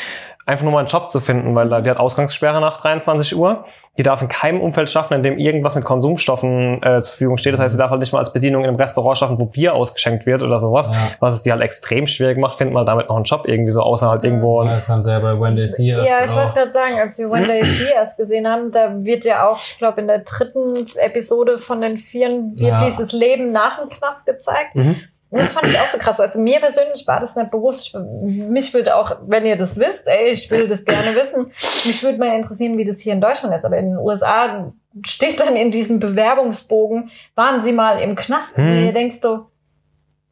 [0.47, 3.65] einfach nur mal einen Job zu finden, weil da- die hat Ausgangssperre nach 23 Uhr.
[3.99, 7.53] Die darf in keinem Umfeld schaffen, in dem irgendwas mit Konsumstoffen äh, zur Verfügung steht.
[7.55, 9.75] Das heißt, sie darf halt nicht mal als Bedienung in einem Restaurant schaffen, wo Bier
[9.75, 10.91] ausgeschenkt wird oder sowas.
[10.93, 10.97] Ja.
[11.21, 13.81] Was es die halt extrem schwierig macht, findet man damit noch einen Job irgendwie so,
[13.81, 14.63] außer halt irgendwo.
[14.65, 17.47] Das haben sie ja bei Wendy Sears Ja, ich wollte gerade sagen, als wir One
[17.47, 21.59] Day See erst gesehen haben, da wird ja auch, ich glaube, in der dritten Episode
[21.59, 22.85] von den Vieren wird Ja.
[22.87, 24.75] dieses Leben nach dem Knast gezeigt.
[24.77, 24.97] Mhm.
[25.29, 26.21] Und das fand ich auch so krass.
[26.21, 27.87] Also mir persönlich war das nicht bewusst.
[27.89, 31.47] Ich- Mich würde auch, wenn ihr das wisst, ey, ich will das gerne wissen.
[31.85, 33.65] Mich würde mal interessieren, wie das hier in Deutschland ist.
[33.65, 34.73] Aber in den USA
[35.05, 38.57] steht dann in diesem Bewerbungsbogen, waren sie mal im Knast.
[38.59, 38.87] Und Mhm.
[38.87, 39.47] ihr denkst so,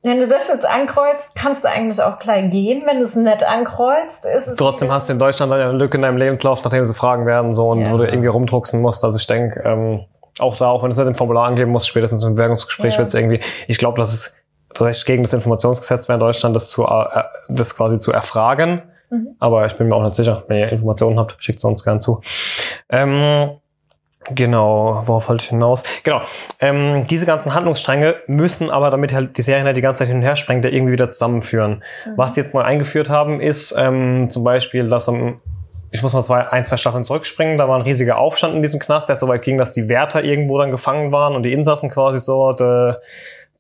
[0.04, 2.82] wenn du das jetzt ankreuzt, kannst du eigentlich auch gleich gehen.
[2.86, 4.56] Wenn du es nicht ankreuzt, ist es.
[4.56, 7.52] Trotzdem hast du in Deutschland dann eine Lücke in deinem Lebenslauf, nachdem sie fragen werden,
[7.54, 7.92] so, und Ja.
[7.92, 9.02] wo du irgendwie rumdrucksen musst.
[9.04, 10.04] Also ich denke, ähm,
[10.38, 12.98] auch da, auch wenn du es nicht im Formular angeben musst, spätestens im Bewerbungsgespräch Ja.
[12.98, 14.40] wird es irgendwie, ich glaube, das ist
[14.74, 18.82] tatsächlich gegen das Informationsgesetz wäre in Deutschland, das zu, äh, das quasi zu erfragen.
[19.10, 19.28] Mhm.
[19.38, 20.44] Aber ich bin mir auch nicht sicher.
[20.48, 22.20] Wenn ihr Informationen habt, schickt es uns gern zu.
[22.88, 23.50] Ähm,
[24.30, 25.82] Genau, worauf wollte ich hinaus?
[26.02, 26.22] Genau,
[26.58, 30.16] ähm, diese ganzen Handlungsstränge müssen aber, damit halt die Serien halt die ganze Zeit hin
[30.16, 31.82] und her sprengt, irgendwie wieder zusammenführen.
[32.06, 32.12] Mhm.
[32.16, 35.40] Was die jetzt neu eingeführt haben, ist ähm, zum Beispiel, dass am
[35.90, 37.56] ich muss mal zwei, ein, zwei Staffeln zurückspringen.
[37.56, 40.24] Da war ein riesiger Aufstand in diesem Knast, der so weit ging, dass die Wärter
[40.24, 42.94] irgendwo dann gefangen waren und die Insassen quasi so, the,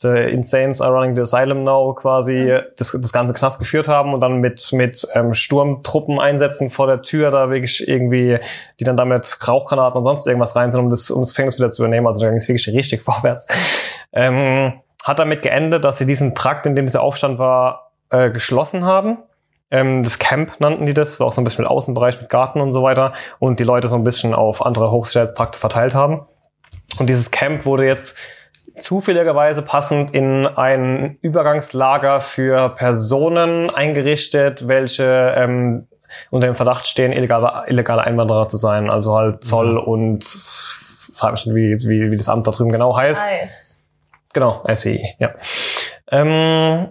[0.00, 4.20] the Insanes are running the asylum now quasi das, das ganze Knast geführt haben und
[4.20, 8.38] dann mit, mit ähm, Sturmtruppen einsetzen vor der Tür da wirklich irgendwie,
[8.80, 11.70] die dann damit Rauchgranaten und sonst irgendwas rein sind, um das, um das Gefängnis wieder
[11.70, 12.06] zu übernehmen.
[12.06, 13.48] Also da ging es wirklich richtig vorwärts.
[14.12, 18.84] Ähm, hat damit geendet, dass sie diesen Trakt, in dem dieser Aufstand war, äh, geschlossen
[18.84, 19.18] haben.
[19.70, 22.60] Ähm, das Camp nannten die das, war auch so ein bisschen mit Außenbereich, mit Garten
[22.60, 23.12] und so weiter.
[23.38, 26.26] Und die Leute so ein bisschen auf andere Hochsicherheitstrakte verteilt haben.
[26.98, 28.18] Und dieses Camp wurde jetzt
[28.80, 35.86] zufälligerweise passend in ein Übergangslager für Personen eingerichtet, welche ähm,
[36.30, 38.90] unter dem Verdacht stehen, illegale, illegale Einwanderer zu sein.
[38.90, 40.24] Also halt Zoll und
[41.14, 43.22] frage mich nicht, wie, wie, wie das Amt da drüben genau heißt.
[43.22, 43.86] Nice.
[44.32, 45.34] Genau, SEI, ja.
[46.10, 46.88] Ähm,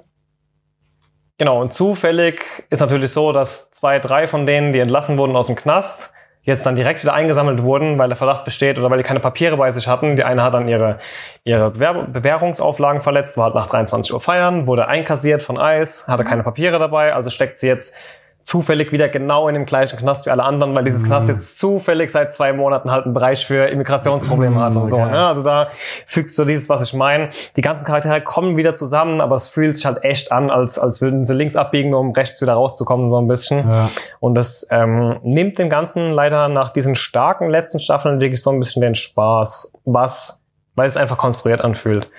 [1.37, 5.47] genau, und zufällig ist natürlich so, dass zwei, drei von denen, die entlassen wurden aus
[5.47, 9.03] dem Knast, jetzt dann direkt wieder eingesammelt wurden, weil der Verdacht besteht oder weil die
[9.03, 10.15] keine Papiere bei sich hatten.
[10.15, 10.99] Die eine hat dann ihre,
[11.43, 16.23] ihre Bewehr Bewährungsauflagen verletzt, war halt nach 23 Uhr feiern, wurde einkassiert von Eis, hatte
[16.23, 17.97] keine Papiere dabei, also steckt sie jetzt
[18.43, 22.11] zufällig wieder genau in dem gleichen Knast wie alle anderen, weil dieses Knast jetzt zufällig
[22.11, 24.97] seit zwei Monaten halt einen Bereich für Immigrationsprobleme hat und so.
[24.97, 25.11] Okay.
[25.11, 25.25] Ne?
[25.25, 25.69] Also da
[26.05, 27.29] fügst du dieses, was ich meine.
[27.55, 31.01] Die ganzen Charaktere kommen wieder zusammen, aber es fühlt sich halt echt an, als, als
[31.01, 33.69] würden sie links abbiegen, um rechts wieder rauszukommen, so ein bisschen.
[33.69, 33.89] Ja.
[34.19, 38.59] Und das ähm, nimmt dem Ganzen leider nach diesen starken letzten Staffeln wirklich so ein
[38.59, 42.09] bisschen den Spaß, was, weil es einfach konstruiert anfühlt.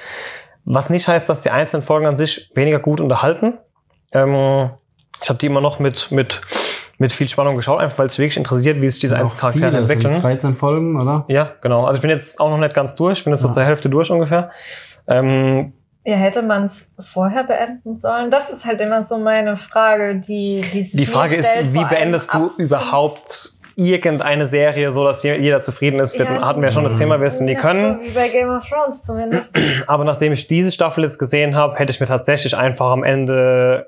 [0.64, 3.58] Was nicht heißt, dass die einzelnen Folgen an sich weniger gut unterhalten.
[4.12, 4.70] Ähm,
[5.24, 6.40] ich habe die immer noch mit, mit,
[6.98, 9.78] mit viel Spannung geschaut, einfach weil es wirklich interessiert, wie sich diese einzelnen Charaktere viele,
[9.80, 10.20] entwickeln.
[10.22, 11.24] 13 Folgen, oder?
[11.28, 11.84] Ja, genau.
[11.86, 13.52] Also ich bin jetzt auch noch nicht ganz durch, ich bin jetzt so Ja.
[13.52, 14.50] zur Hälfte durch ungefähr.
[15.08, 15.72] Ähm,
[16.04, 18.30] Ja, hätte man es vorher beenden sollen?
[18.30, 21.84] Das ist halt immer so meine Frage, die die sich die Frage stellt, ist, wie
[21.86, 26.18] beendest du überhaupt irgendeine Serie, so dass je- jeder zufrieden ist?
[26.18, 26.46] Wir Ja.
[26.46, 28.00] hatten wir schon das Thema, wir es nie können.
[28.04, 29.58] So wie bei Game of Thrones zumindest.
[29.86, 33.86] Aber nachdem ich diese Staffel jetzt gesehen habe, hätte ich mir tatsächlich einfach am Ende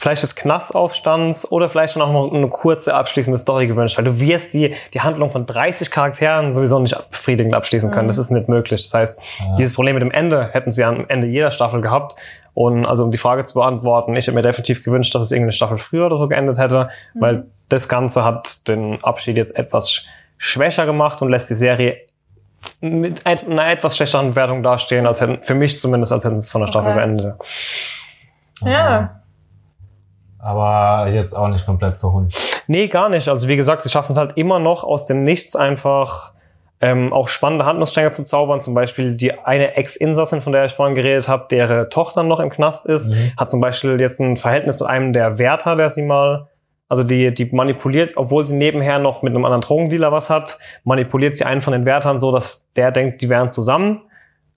[0.00, 4.20] vielleicht des Knastaufstands oder vielleicht dann auch noch eine kurze abschließende Story gewünscht, weil du
[4.20, 8.04] wirst die, die Handlung von 30 Charakteren sowieso nicht befriedigend abschließen können.
[8.06, 8.08] Mhm.
[8.08, 8.82] Das ist nicht möglich.
[8.82, 9.56] Das heißt, Ja.
[9.56, 12.14] dieses Problem mit dem Ende hätten sie am Ende jeder Staffel gehabt.
[12.54, 15.52] Und also um die Frage zu beantworten, ich hätte mir definitiv gewünscht, dass es irgendeine
[15.52, 17.20] Staffel früher oder so geendet hätte, Mhm.
[17.20, 20.06] weil das Ganze hat den Abschied jetzt etwas sch-
[20.38, 21.96] schwächer gemacht und lässt die Serie
[22.80, 26.50] mit einer etwas schlechteren Wertung dastehen, als hätten, für mich zumindest, als hätten sie es
[26.50, 26.98] von der Staffel Okay.
[26.98, 27.34] beendet.
[28.62, 29.17] Ja.
[30.38, 32.62] Aber jetzt auch nicht komplett verhunzt.
[32.68, 33.28] Nee, gar nicht.
[33.28, 36.32] Also wie gesagt, sie schaffen es halt immer noch aus dem Nichts einfach
[36.80, 38.60] ähm, auch spannende Handlungsstränge zu zaubern.
[38.60, 42.50] Zum Beispiel die eine Ex-Insassin, von der ich vorhin geredet habe, deren Tochter noch im
[42.50, 43.32] Knast ist, Mhm.
[43.36, 46.46] hat zum Beispiel jetzt ein Verhältnis mit einem der Wärter, der sie mal,
[46.88, 51.36] also die, die manipuliert, obwohl sie nebenher noch mit einem anderen Drogendealer was hat, manipuliert
[51.36, 54.02] sie einen von den Wärtern so, dass der denkt, die wären zusammen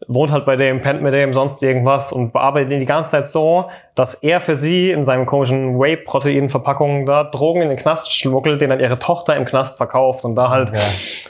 [0.07, 3.27] wohnt halt bei dem, pennt mit dem, sonst irgendwas und bearbeitet ihn die ganze Zeit
[3.27, 8.61] so, dass er für sie in seinen komischen Whey-Protein-Verpackungen da Drogen in den Knast schmuggelt,
[8.61, 10.79] den dann ihre Tochter im Knast verkauft und da halt, Okay.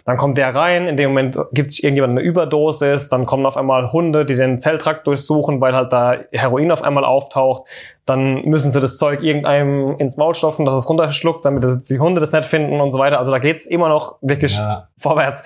[0.06, 3.58] dann kommt der rein, in dem Moment gibt sich irgendjemand eine Überdosis, dann kommen auf
[3.58, 7.64] einmal Hunde, die den Zelltrakt durchsuchen, weil halt da Heroin auf einmal auftaucht,
[8.06, 12.20] dann müssen sie das Zeug irgendeinem ins Maul stopfen, dass es runterschluckt, damit die Hunde
[12.22, 13.20] das nicht finden und so weiter.
[13.20, 14.88] Also da geht's immer noch wirklich Ja.
[14.98, 15.44] vorwärts.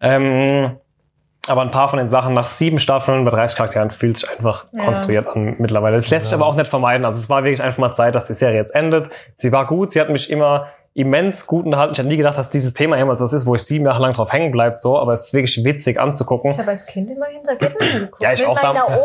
[0.00, 0.76] Ähm,
[1.48, 4.66] aber ein paar von den Sachen nach sieben Staffeln bei 30 Charakteren fühlt sich einfach
[4.72, 4.84] Ja.
[4.84, 5.96] konstruiert an mittlerweile.
[5.96, 7.04] Das lässt sich aber auch nicht vermeiden.
[7.06, 9.08] Also es war wirklich einfach mal Zeit, dass die Serie jetzt endet.
[9.36, 11.92] Sie war gut, sie hat mich immer immens gut unterhalten.
[11.92, 14.12] Ich hätte nie gedacht, dass dieses Thema jemals was ist, wo ich sieben Jahre lang
[14.12, 16.50] drauf hängen bleibt, so, aber es ist wirklich witzig anzugucken.
[16.50, 18.20] Ich habe als Kind immer hinter Gittern geguckt.
[18.22, 18.58] Ja, ich auch,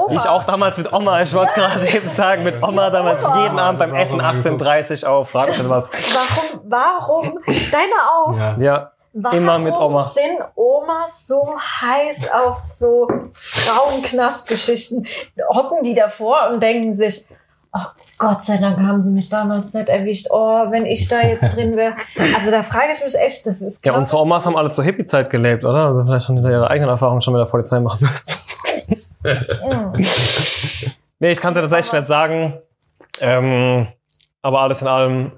[0.10, 1.22] ich auch damals mit Oma.
[1.22, 3.44] Ich wollte gerade eben sagen, mit Oma damals Oma.
[3.44, 5.30] jeden Abend beim Essen auch immer 18.30 auf.
[5.30, 5.92] Frag mich was.
[6.16, 8.56] Warum, warum, deine auch, Ja.
[8.60, 10.08] Ja, warum immer mit Oma.
[10.08, 15.08] sind Omas so heiß auf so Frauenknastgeschichten?
[15.50, 17.26] Hocken die davor und denken sich,
[17.74, 17.86] oh
[18.18, 20.28] Gott sei Dank haben sie mich damals nicht erwischt.
[20.32, 21.96] Oh, wenn ich da jetzt drin wäre.
[22.38, 25.30] Also da frage ich mich echt, das ist ja unsere Omas haben alle zur Hippie-Zeit
[25.30, 25.88] gelebt, oder?
[25.88, 29.16] Also vielleicht schon hinter ihrer eigenen Erfahrung schon mit der Polizei machen müssen.
[29.26, 30.06] Mm.
[31.20, 32.60] Nee, ich kann es ja tatsächlich nicht sagen.
[33.20, 33.88] Ähm,
[34.42, 35.32] aber alles in allem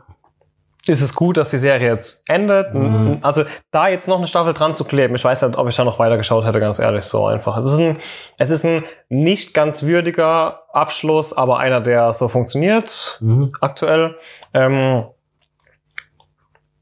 [0.90, 2.74] ist es gut, dass die Serie jetzt endet.
[2.74, 3.20] Mhm.
[3.22, 5.84] Also da jetzt noch eine Staffel dran zu kleben, ich weiß nicht, ob ich da
[5.84, 7.58] noch weiter geschaut hätte, ganz ehrlich, so einfach.
[7.58, 7.98] Es ist ein,
[8.38, 13.52] es ist ein nicht ganz würdiger Abschluss, aber einer, der so funktioniert Mhm.
[13.62, 14.16] aktuell.
[14.54, 15.06] Ähm,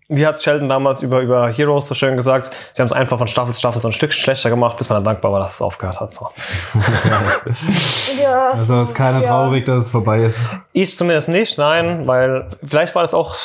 [0.08, 2.52] wie hat Sheldon damals über, über Heroes so schön gesagt?
[2.74, 4.98] Sie haben es einfach von Staffel zu Staffel so ein Stückchen schlechter gemacht, bis man
[4.98, 6.12] dann dankbar war, dass es aufgehört hat.
[6.12, 6.30] So.
[8.22, 9.28] Ja, Also ist keiner ja.
[9.30, 10.42] traurig, dass es vorbei ist.
[10.74, 13.36] Ich zumindest nicht, nein, weil vielleicht war das auch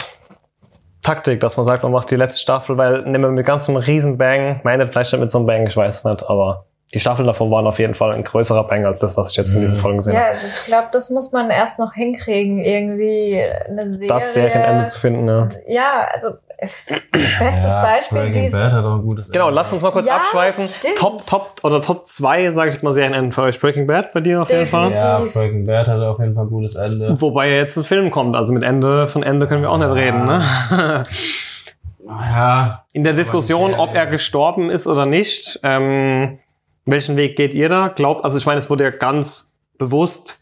[1.02, 4.60] Taktik, dass man sagt, man macht die letzte Staffel, weil nehmen wir mit ganzem Riesenbang,
[4.64, 7.66] endet vielleicht nicht mit so einem Bang, ich weiß nicht, aber die Staffeln davon waren
[7.66, 10.14] auf jeden Fall ein größerer Bang als das, was ich jetzt in diesen Folgen gesehen
[10.14, 10.30] Ja, habe.
[10.32, 14.08] also ich glaube, das muss man erst noch hinkriegen, irgendwie eine Serie.
[14.08, 15.48] Das Serienende zu finden, ja.
[15.68, 18.50] Ja, also bestes Ja, Beispiel Breaking.
[18.50, 20.64] Bad hat auch ein gutes Genau, lasst uns mal kurz Ja, abschweifen.
[20.66, 20.96] stimmt.
[20.98, 23.58] Top, Top oder Top 2, sage ich jetzt mal, Serienenden für euch.
[23.60, 24.92] Breaking Bad bei dir auf jeden Fall.
[24.92, 27.20] Ja, Breaking Bad hat auf jeden Fall ein gutes Ende.
[27.20, 29.90] Wobei ja jetzt ein Film kommt, also mit Ende, von Ende können wir auch nicht
[29.90, 30.42] reden, ne?
[32.06, 36.38] Ja, In der Diskussion, ob er gestorben ist oder nicht, ähm,
[36.84, 37.88] welchen Weg geht ihr da?
[37.88, 40.39] Glaubt, also ich meine, es wurde ja ganz bewusst,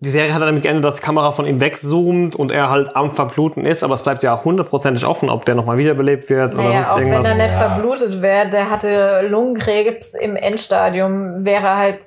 [0.00, 2.94] die Serie hat dann damit geendet, dass die Kamera von ihm wegzoomt und er halt
[2.94, 6.64] am Verbluten ist, aber es bleibt ja hundertprozentig offen, ob der nochmal wiederbelebt wird oder
[6.64, 7.28] Naja, sonst auch wenn irgendwas.
[7.30, 7.58] er nicht Ja.
[7.58, 12.00] verblutet wäre, der hatte Lungenkrebs im Endstadium, wäre halt,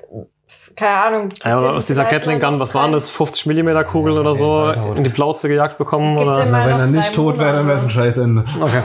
[0.75, 1.29] keine Ahnung.
[1.43, 4.37] Ja, oder aus dieser Gatling Gun, was waren das, 50 Millimeter Kugel Ja, oder auf
[4.37, 6.15] so, in die Plauze gejagt bekommen?
[6.15, 6.37] Gibt Oder?
[6.37, 7.89] Also wenn er nicht tot wäre, dann wäre es ein.
[7.89, 8.45] Scheißende.
[8.61, 8.81] Okay.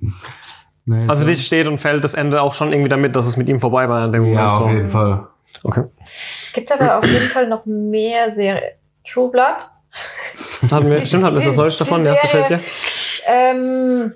[0.86, 3.26] Nee, Also so- für dich steht und fällt das Ende auch schon irgendwie damit, dass
[3.28, 4.48] es mit ihm vorbei war in dem Ja, Moment.
[4.48, 4.68] auf So.
[4.70, 5.26] jeden Fall.
[5.62, 5.84] Okay.
[6.46, 8.72] Es gibt aber auf jeden Fall noch mehr Serien.
[9.06, 9.68] True Blood.
[10.70, 12.04] Hatten wir, stimmt, hatten wir das Die davon?
[12.04, 12.60] Ja, gefällt dir?
[13.26, 14.14] Ähm,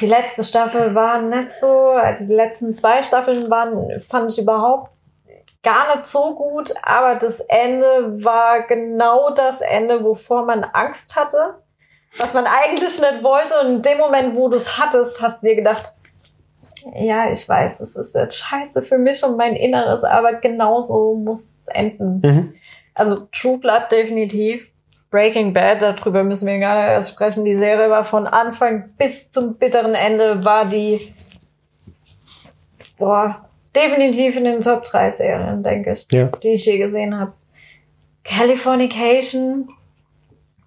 [0.00, 4.90] die letzte Staffel war nicht so, also die letzten zwei Staffeln waren, fand ich überhaupt
[5.62, 11.54] gar nicht so gut, aber das Ende war genau das Ende, wovor man Angst hatte,
[12.18, 15.48] was man eigentlich nicht wollte und in dem Moment, wo du es hattest, hast du
[15.48, 15.94] dir gedacht,
[16.94, 21.40] ja, ich weiß, es ist jetzt scheiße für mich und mein Inneres, aber genauso muss
[21.40, 22.20] es enden.
[22.22, 22.54] Mhm.
[22.94, 24.70] Also True Blood definitiv.
[25.10, 27.44] Breaking Bad, darüber müssen wir gar nicht erst sprechen.
[27.44, 31.00] Die Serie war von Anfang bis zum bitteren Ende, war die
[32.98, 36.26] boah, definitiv in den Top 3 Serien, denke ich, Ja.
[36.42, 37.32] die ich je gesehen habe.
[38.24, 39.68] Californication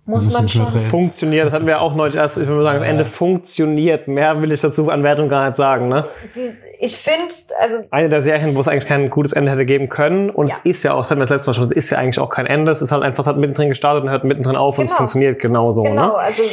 [0.08, 0.68] muss Muss man schon.
[0.80, 4.08] Funktioniert, das hatten wir auch neulich erst, ich würde mal sagen, das Ende funktioniert.
[4.08, 5.90] Mehr will ich dazu an Wertung gar nicht sagen.
[5.90, 6.06] Ne?
[6.36, 9.90] Die, ich finde, also Eine der Serien, wo es eigentlich kein gutes Ende hätte geben
[9.90, 10.30] können.
[10.30, 10.56] Und Ja.
[10.64, 12.20] es ist ja auch, das hatten wir das letzte Mal schon, es ist ja eigentlich
[12.20, 12.72] auch kein Ende.
[12.72, 14.98] Es ist halt einfach, es hat mittendrin gestartet und hört mittendrin auf und es Genau.
[14.98, 15.84] funktioniert genauso.
[15.84, 16.14] Genau, Ne?
[16.16, 16.44] also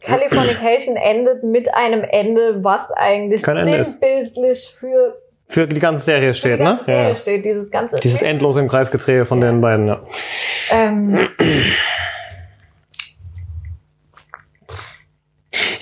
[0.00, 6.58] Californication endet mit einem Ende, was eigentlich sinnbildlich für Für die ganze Serie die steht,
[6.60, 6.64] ne?
[6.64, 7.14] ganze Serie Ja.
[7.14, 7.44] steht.
[7.44, 10.00] Dieses ganze Dieses endlose im Kreisgedrehe von den beiden, ja.
[10.72, 11.28] ähm,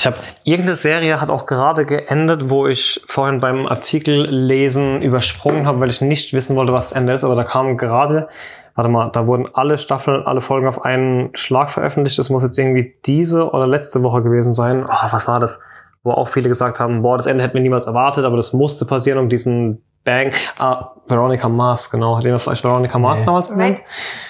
[0.05, 5.67] Ich habe irgendeine Serie hat auch gerade geendet, wo ich vorhin beim Artikel lesen übersprungen
[5.67, 7.25] habe, weil ich nicht wissen wollte, was das Ende ist.
[7.25, 8.29] Aber da kam gerade,
[8.75, 12.19] warte mal, da wurden alle Staffeln, alle Folgen auf einen Schlag veröffentlicht.
[12.19, 14.85] Das muss jetzt irgendwie diese oder letzte Woche gewesen sein.
[14.87, 15.63] Ah, was war das?
[16.03, 18.85] Wo auch viele gesagt haben, boah, das Ende hätten wir niemals erwartet, aber das musste
[18.85, 20.33] passieren, um diesen Bang.
[20.59, 22.17] Ah, Veronica Mars, genau.
[22.17, 23.27] Hat jemand vielleicht Veronica Mars Nee.
[23.27, 23.81] damals gesehen?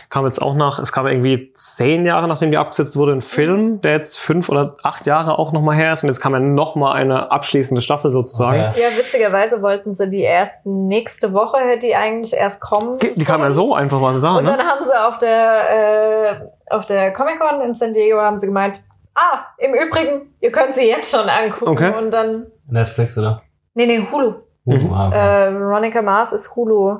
[0.08, 3.80] Kam jetzt auch nach, es kam irgendwie zehn Jahre, nachdem die abgesetzt wurde, ein Film,
[3.80, 6.02] der jetzt fünf oder acht Jahre auch nochmal her ist.
[6.04, 8.70] Und jetzt kam ja nochmal eine abschließende Staffel sozusagen.
[8.70, 8.82] Okay.
[8.82, 12.98] Ja, witzigerweise wollten sie die erst nächste Woche, hätte die eigentlich erst kommen.
[12.98, 14.56] Die, die kam ja so einfach, war sie da, Und ne?
[14.56, 18.80] dann haben sie auf der, äh, auf der Comic-Con in San Diego haben sie gemeint,
[19.14, 21.68] ah, im Übrigen, ihr könnt sie jetzt schon angucken.
[21.70, 21.92] Okay.
[21.96, 23.42] Und dann, Netflix, oder?
[23.74, 24.34] nee, nee, Hulu.
[24.64, 24.92] Mhm.
[25.12, 26.98] Äh, Veronica Mars ist Hulu.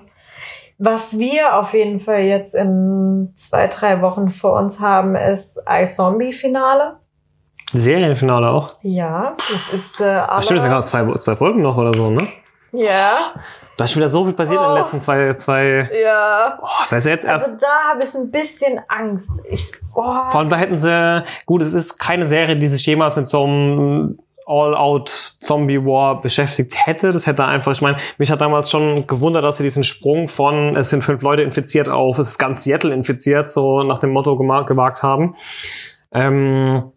[0.79, 6.97] Was wir auf jeden Fall jetzt in zwei, drei Wochen vor uns haben, ist iZombie-Finale.
[7.73, 8.75] Serienfinale auch.
[8.83, 11.93] Ja, das ist äh, Ach, alle, stimmt, es sind gerade zwei, zwei Folgen noch oder
[11.95, 12.27] so, ne?
[12.73, 13.17] Ja,
[13.77, 14.77] Da ist schon wieder so viel passiert in den Oh.
[14.79, 16.59] letzten zwei, zwei, ja.
[16.63, 19.31] oh, da ist ja jetzt erst Also da habe ich ein bisschen Angst.
[19.49, 23.17] Ich, oh, Vor allem da hätten sie, gut, es ist keine Serie, die sich jemals
[23.17, 27.13] mit so einem All-Out-Zombie-War beschäftigt hätte.
[27.13, 30.77] Das hätte einfach, ich meine, mich hat damals schon gewundert, dass sie diesen Sprung von
[30.77, 34.37] es sind fünf Leute infiziert auf es ist ganz Seattle infiziert, so nach dem Motto
[34.37, 35.35] gewagt haben.
[36.13, 36.93] Ähm,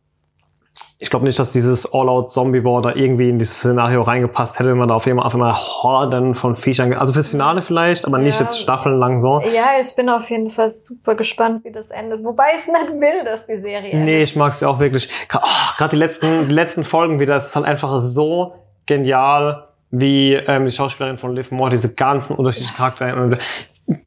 [1.00, 4.88] ich glaube nicht, dass dieses All-Out-Zombie-War da irgendwie in dieses Szenario reingepasst hätte, wenn man
[4.88, 8.46] da auf einmal, auf einmal Horden von Viechern, also fürs Finale vielleicht, aber nicht Ja.
[8.46, 9.40] jetzt staffellang so.
[9.42, 12.24] ja, ich bin auf jeden Fall super gespannt, wie das endet.
[12.24, 14.06] Wobei ich nicht will, dass die Serie endet.
[14.06, 15.10] Nee, ich mag sie auch wirklich.
[15.30, 18.56] Gerade die letzten, die letzten Folgen wieder, es ist halt einfach so
[18.88, 23.38] genial, wie ähm, die Schauspielerin von Liv Moore, diese ganzen unterschiedlichen Charaktere.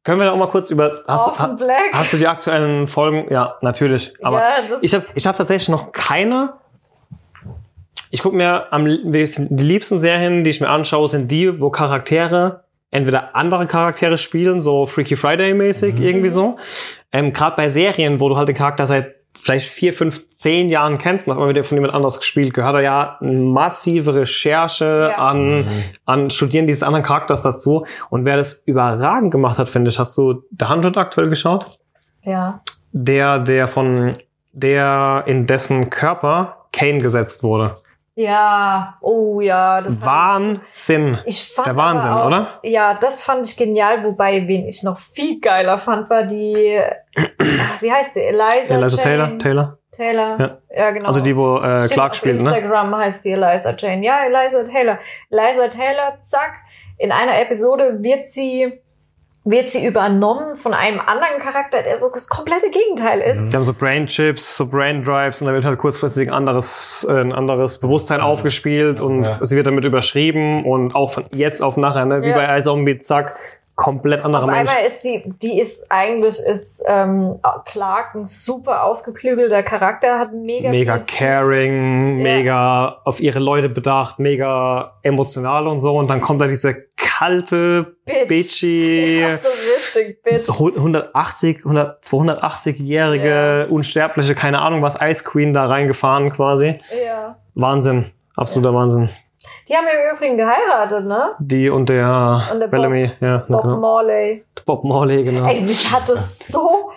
[0.03, 1.03] Können wir da auch mal kurz über.
[1.07, 1.93] Hast, du, Orphan ha, Black.
[1.95, 3.33] hast du die aktuellen Folgen?
[3.33, 4.13] Ja, natürlich.
[4.23, 4.47] Aber ja,
[4.83, 6.55] ich habe ich hab tatsächlich noch keine.
[8.11, 11.71] Ich gucke mir am liebsten- die liebsten Serien, die ich mir anschaue, sind die, wo
[11.71, 16.57] Charaktere entweder andere Charaktere spielen, so Freaky Friday mäßig irgendwie so.
[17.13, 20.99] Ähm, Gerade bei Serien, wo du halt den Charakter seit vielleicht vier, fünf, zehn Jahren
[20.99, 25.19] kennst, noch immer wieder von jemand anders gespielt, gehört da ja eine massive Recherche Ja.
[25.19, 25.69] an,
[26.05, 27.87] an Studieren dieses anderen Charakters dazu.
[28.11, 31.67] Und wer das überragend gemacht hat, finde ich, hast du The 100 aktuell geschaut?
[32.25, 32.61] ja.
[32.93, 34.11] der, der von,
[34.53, 37.77] der in dessen Körper Kane gesetzt wurde.
[38.21, 39.81] Ja, oh ja.
[39.81, 41.19] Das Wahnsinn.
[41.25, 42.61] Ich, fand Der Wahnsinn, auch, oder?
[42.63, 44.03] Ja, das fand ich genial.
[44.05, 46.81] Wobei, wen ich noch viel geiler fand, war die,
[47.81, 48.21] wie heißt die?
[48.21, 49.79] Eliza, Eliza Taylor, Taylor.
[49.93, 50.39] Taylor.
[50.39, 50.59] Ja.
[50.77, 51.07] Ja, genau.
[51.07, 52.51] Also die, wo äh, Stimmt, Clark spielt, ne?
[52.51, 54.05] Instagram heißt die Eliza Jane.
[54.05, 54.99] Ja, Eliza Taylor.
[55.31, 56.53] Eliza Taylor, zack.
[56.99, 58.83] In einer Episode wird sie,
[59.45, 63.49] wird sie übernommen von einem anderen Charakter, der so das komplette Gegenteil ist.
[63.51, 67.07] Die haben so Brain Chips, so Brain Drives und da wird halt kurzfristig ein anderes,
[67.09, 69.39] äh, ein anderes Bewusstsein aufgespielt und Ja.
[69.41, 72.21] sie wird damit überschrieben und auch von jetzt auf nachher, ne?
[72.23, 72.35] wie Ja.
[72.35, 73.37] bei iZombie, zack,
[73.81, 74.71] komplett anderer Auf Mensch.
[74.71, 80.69] einmal ist sie, die ist eigentlich, ist ähm, Clark ein super ausgeklügelter Charakter, hat mega,
[80.71, 82.23] Mega caring, Ja.
[82.23, 85.97] mega auf ihre Leute bedacht, mega emotional und so.
[85.97, 88.29] Und dann kommt da diese kalte, Bitch.
[88.29, 90.49] bitchy, Ja, so richtig, bitch.
[90.51, 96.79] 180, 100, 280-jährige, unsterbliche, keine Ahnung was, Ice Queen da reingefahren quasi.
[97.05, 97.37] Ja.
[97.55, 98.11] Wahnsinn.
[98.37, 99.09] Absoluter Wahnsinn.
[99.69, 101.31] Die haben im Übrigen geheiratet, ne?
[101.39, 103.39] Die und der, Und der Bob- Bellamy, ja.
[103.49, 103.77] Bob genau.
[103.79, 104.45] Morley.
[104.67, 105.47] Bob Morley, genau.
[105.47, 106.91] Ey, mich hat das so.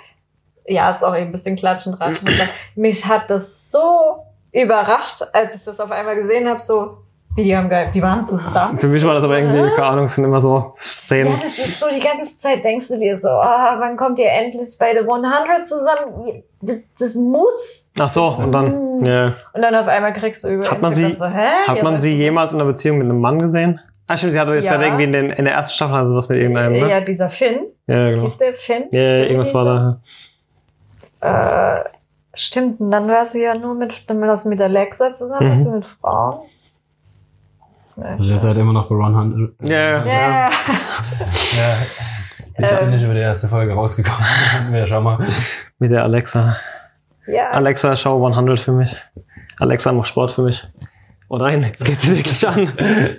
[0.66, 2.14] Ja, sorry, ein bisschen klatschen dran.
[2.14, 4.18] Ich muss sagen, Mich hat das so
[4.52, 6.98] überrascht, als ich das auf einmal gesehen habe, so,
[7.38, 8.78] die haben geil, die waren zusammen.
[8.80, 11.34] Für mich war das aber irgendwie, keine Ahnung, es sind immer so Ja, Szenen.
[11.34, 14.70] das ist so, die ganze Zeit denkst du dir so, ah, wann kommt ihr endlich
[14.80, 16.44] bei The 100 zusammen?
[16.62, 17.90] Das, das muss.
[18.00, 19.36] Ach so, und dann, ja.
[19.54, 21.68] Und dann auf einmal kriegst du über Hat man Instagram sie- so, hä?
[21.68, 23.80] Hat man sie jemals in einer Beziehung mit einem Mann gesehen?
[24.08, 24.76] Ah, stimmt, sie hatte jetzt Ja.
[24.76, 24.82] ja.
[24.84, 26.90] irgendwie in, den, in der ersten Staffel also was mit irgendeinem, ne?
[26.90, 27.68] Ja, dieser Finn.
[27.88, 28.24] Ja, genau.
[28.24, 28.84] Hieß der Finn?
[28.92, 29.66] Ja, ja, Finn irgendwas war
[31.22, 31.80] da.
[31.80, 31.84] Äh,
[32.34, 35.54] stimmt, und dann war sie ja nur mit, dann war sie mit Alexa zusammen, Mhm.
[35.54, 36.40] ist sie mit Frauen.
[37.96, 39.52] Also ihr seid immer noch bei 100.
[39.62, 40.06] Ja, ja.
[40.06, 40.50] Ja, ja.
[40.50, 41.76] Ja,
[42.58, 42.80] ich Ähm.
[42.80, 44.26] bin nicht über die erste Folge rausgekommen.
[44.74, 45.20] ja, schau mal.
[45.80, 46.58] Mit der Alexa.
[47.28, 47.52] ja.
[47.52, 48.96] Alexa, schau 100 für mich.
[49.60, 50.68] Alexa, mach Sport für mich.
[51.30, 52.72] Oh nein, jetzt geht's wirklich an.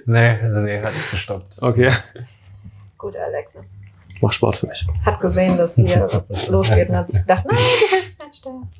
[0.06, 1.56] Nee, nee, hat gestoppt.
[1.60, 1.90] Okay,
[2.98, 3.60] Gut, Alexa.
[4.20, 4.86] mach Sport für mich.
[5.04, 8.70] Hat gesehen, dass hier was losgeht und hat sich gedacht, nein, du willst nicht sterben.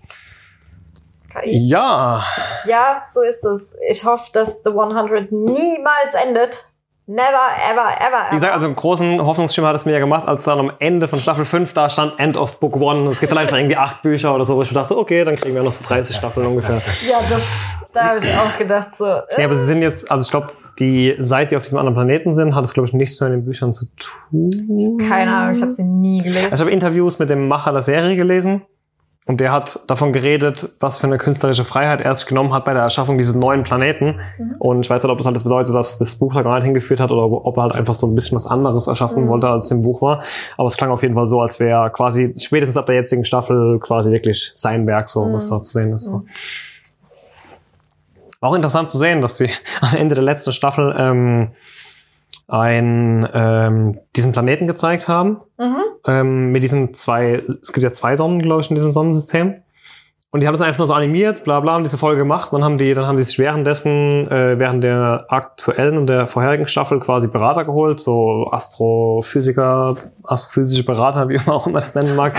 [1.43, 1.69] KI.
[1.69, 2.25] Ja,
[2.67, 3.77] Ja, so ist es.
[3.91, 6.65] Ich hoffe, dass The 100 niemals endet.
[7.07, 8.55] Never, ever, ever, Wie gesagt, ever.
[8.55, 11.45] also einen großen Hoffnungsschimmer hat es mir ja gemacht, als dann am Ende von Staffel
[11.45, 13.03] 5 da stand End of Book One.
[13.03, 15.37] Und es gibt allein für irgendwie acht Bücher oder so, wo ich dachte, okay, dann
[15.37, 16.77] kriegen wir noch so 30 Staffeln ungefähr.
[16.77, 19.05] ja, das, da habe ich auch gedacht, so.
[19.05, 20.47] Äh, Ja, aber sie sind jetzt, also ich glaube,
[20.79, 23.37] die, seit die auf diesem anderen Planeten sind, hat es, glaube ich, nichts mehr in
[23.41, 24.97] den Büchern zu tun.
[25.07, 26.49] keine Ahnung, ich habe sie nie gelesen.
[26.51, 28.63] Also ich habe Interviews mit dem Macher der Serie gelesen
[29.27, 32.75] und der hat davon geredet, was für eine künstlerische Freiheit er sich genommen hat bei
[32.75, 34.21] der Erschaffung dieses neuen Planeten.
[34.59, 36.65] Und ich weiß nicht, ob das halt das bedeutet, dass das Buch da gar nicht
[36.65, 39.29] hingeführt hat oder ob er halt einfach so ein bisschen was anderes erschaffen Mhm.
[39.29, 40.23] wollte, als im Buch war.
[40.59, 43.79] Aber es klang auf jeden Fall so, als wäre quasi spätestens ab der jetzigen Staffel
[43.81, 46.05] quasi wirklich sein Werk, so was da zu sehen ist.
[46.05, 46.25] So.
[48.41, 49.49] War auch interessant zu sehen, dass die
[49.81, 51.53] am Ende der letzten Staffel ähm,
[52.47, 55.77] ein, ähm, diesen Planeten gezeigt haben Mhm.
[56.07, 59.64] Ähm, mit diesen zwei, es gibt ja zwei Sonnen, glaube ich, in diesem Sonnensystem.
[60.35, 62.53] Und die haben das einfach nur so animiert, bla bla, haben diese Folge gemacht.
[62.53, 66.67] Dann haben die, dann haben die sich währenddessen, äh, während der aktuellen und der vorherigen
[66.67, 72.33] Staffel quasi Berater geholt, so Astrophysiker, astrophysische Berater, wie man auch immer das nennen mag,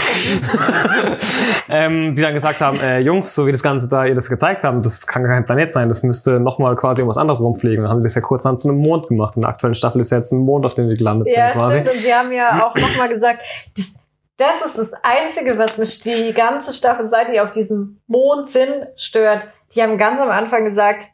[1.69, 4.65] ähm, die dann gesagt haben, äh, Jungs, so wie das Ganze da ihr das gezeigt
[4.65, 7.83] haben, das kann gar kein Planet sein, das müsste nochmal quasi um was anderes rumfliegen.
[7.83, 9.37] Dann haben die das ja kurzhand zu einem Mond gemacht.
[9.37, 11.61] In der aktuellen Staffel ist ja jetzt ein Mond, auf dem wir gelandet Ja, sind
[11.61, 11.77] quasi.
[11.77, 11.91] stimmt.
[11.95, 13.39] Und sie haben ja auch nochmal gesagt,
[13.77, 14.01] das,
[14.37, 18.87] das ist das Einzige, was mich die ganze Staffel, seit die auf diesem Mond sind,
[18.95, 19.47] stört.
[19.75, 21.05] Die haben ganz am Anfang gesagt,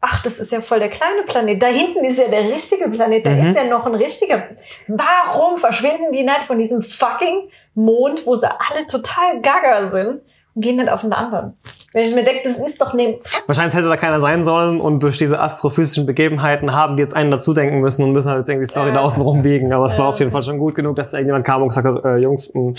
[0.00, 1.62] ach, das ist ja voll der kleine Planet.
[1.62, 3.24] Da hinten ist ja der richtige Planet.
[3.26, 3.46] Da Mhm.
[3.46, 4.42] ist ja noch ein richtiger.
[4.88, 10.20] Warum verschwinden die nicht von diesem fucking Mond, wo sie alle total gaga sind
[10.56, 11.52] und gehen nicht auf einen anderen?
[11.92, 15.02] Wenn ich mir denke, das ist doch neben, Wahrscheinlich hätte da keiner sein sollen und
[15.02, 18.48] durch diese astrophysischen Begebenheiten haben die jetzt einen dazu denken müssen und müssen halt jetzt
[18.48, 18.94] irgendwie Story Ja.
[18.94, 19.72] da außen rumbiegen.
[19.72, 20.10] Aber es war Ja.
[20.10, 22.52] auf jeden Fall schon gut genug, dass da irgendjemand kam und gesagt hat, äh, Jungs,
[22.52, 22.72] mh,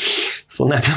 [0.49, 0.83] so nett.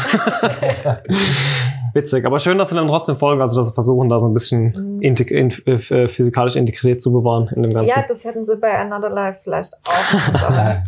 [1.93, 2.25] Witzig.
[2.25, 5.01] Aber schön, dass sie dann trotzdem folgen, also dass sie versuchen, da so ein bisschen
[5.03, 7.97] integ in, äh, physikalische Integrität zu bewahren in dem Ganzen.
[7.99, 10.41] ja, das hätten sie bei Another Life vielleicht auch.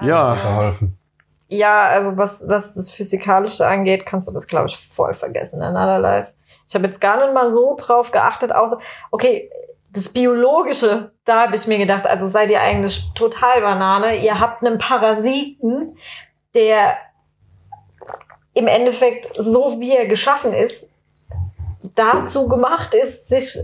[0.02, 0.34] Ja.
[0.34, 0.96] Geholfen.
[1.56, 5.68] Ja, also was, was das Physikalische angeht, kannst du das, glaube ich, voll vergessen in
[5.68, 6.28] Another Life.
[6.66, 8.78] Ich habe jetzt gar nicht mal so drauf geachtet, außer,
[9.10, 9.50] okay,
[9.92, 14.16] das Biologische, da habe ich mir gedacht, also seid ihr eigentlich total Banane.
[14.16, 15.96] Ihr habt einen Parasiten,
[16.54, 16.96] der
[18.54, 20.90] im Endeffekt, so wie er geschaffen ist,
[21.94, 23.58] dazu gemacht ist, sich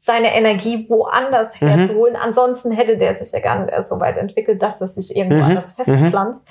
[0.00, 1.68] seine Energie woanders Mhm.
[1.68, 2.14] herzuholen.
[2.16, 5.36] Ansonsten hätte der sich ja gar nicht erst so weit entwickelt, dass er sich irgendwo
[5.38, 5.42] Mhm.
[5.44, 6.44] anders festpflanzt.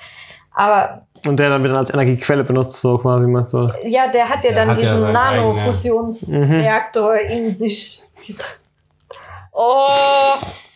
[0.54, 3.68] Aber Und der dann wieder als Energiequelle benutzt, so quasi meinst du?
[3.84, 8.02] ja, der hat ja Der dann hat ja diesen eigenen- Nanofusionsreaktor in sich.
[9.52, 9.88] Oh,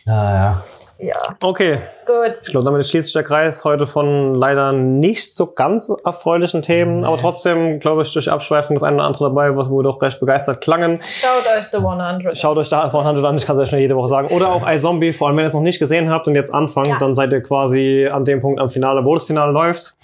[0.05, 0.63] Ja, ja.
[0.99, 2.35] Ja, Okay, gut.
[2.41, 7.03] Ich glaube, damit schließt sich der Kreis heute von leider nicht so ganz erfreulichen Themen,
[7.05, 10.19] aber trotzdem, glaube ich, durch Abschweifung das eine oder andere dabei, was wir doch recht
[10.19, 10.99] begeistert klangen.
[11.01, 13.95] Schaut euch The 100 Schaut euch da einfach an, ich kann es euch nur jede
[13.95, 14.27] Woche sagen.
[14.29, 16.87] Oder auch iZombie, vor allem wenn ihr es noch nicht gesehen habt und jetzt anfangt,
[16.89, 16.97] Ja.
[16.99, 19.95] dann seid ihr quasi an dem Punkt am Finale, wo das Finale läuft.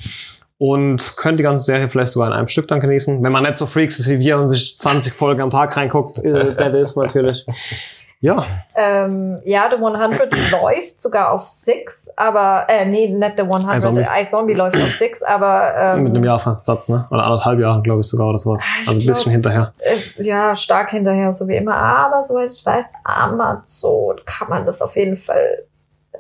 [0.57, 3.21] Und könnt die ganze Serie vielleicht sogar in einem Stück dann genießen.
[3.21, 6.17] Wenn man nicht so Freaks ist wie wir und sich 20 Folgen am Tag reinguckt,
[6.19, 7.45] äh, der ist natürlich.
[8.25, 8.45] Ja,
[8.75, 14.05] Ähm, ja, The 100 läuft sogar auf 6, aber, äh, nee, nicht The 100, iZombie.
[14.21, 17.07] iZombie läuft auf 6, aber, ähm, mit einem Jahrversatz, ne?
[17.11, 18.63] Oder anderthalb Jahren, glaube ich, sogar oder sowas.
[18.65, 19.73] Ah, Also ein bisschen glaub- hinterher.
[19.79, 21.75] äh, ja, stark hinterher, so wie immer.
[21.75, 25.63] Aber soweit ich weiß, Amazon kann man das auf jeden Fall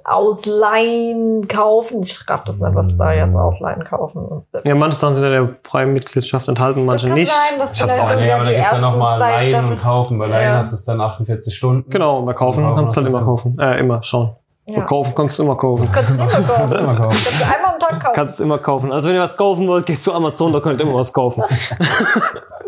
[0.03, 2.03] ausleihen, kaufen.
[2.03, 4.43] Ich raff das nicht, was da jetzt ausleihen, kaufen.
[4.63, 7.31] Ja, manche Sachen sind in der Prime-Mitgliedschaft enthalten, manche kann nicht.
[7.31, 10.19] sein, dass Ich hab's auch nee, aber da gibt's ja nochmal Leihen und Kaufen.
[10.19, 10.57] Bei Leihen Ja.
[10.57, 11.89] hast du es dann 48 Stunden.
[11.89, 13.57] Genau, und bei kaufen kannst du halt immer kaufen.
[13.59, 14.35] Äh, immer schauen.
[14.67, 14.81] Ja.
[14.81, 15.87] Kaufen kannst du immer kaufen.
[15.91, 16.53] Kannst du immer kaufen.
[16.57, 17.17] Kannst du immer kaufen.
[17.23, 18.15] Kannst du einmal am Tag kaufen.
[18.15, 18.91] Kannst du immer kaufen.
[18.91, 21.43] Also wenn ihr was kaufen wollt, geht zu Amazon, da könnt ihr immer was kaufen.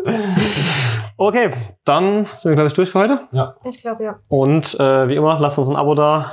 [1.16, 1.50] okay,
[1.84, 3.20] dann sind wir, glaube ich, durch für heute.
[3.32, 3.54] Ja.
[3.64, 4.16] Ich glaube, ja.
[4.28, 6.26] Und äh, wie immer, lasst uns ein Abo da.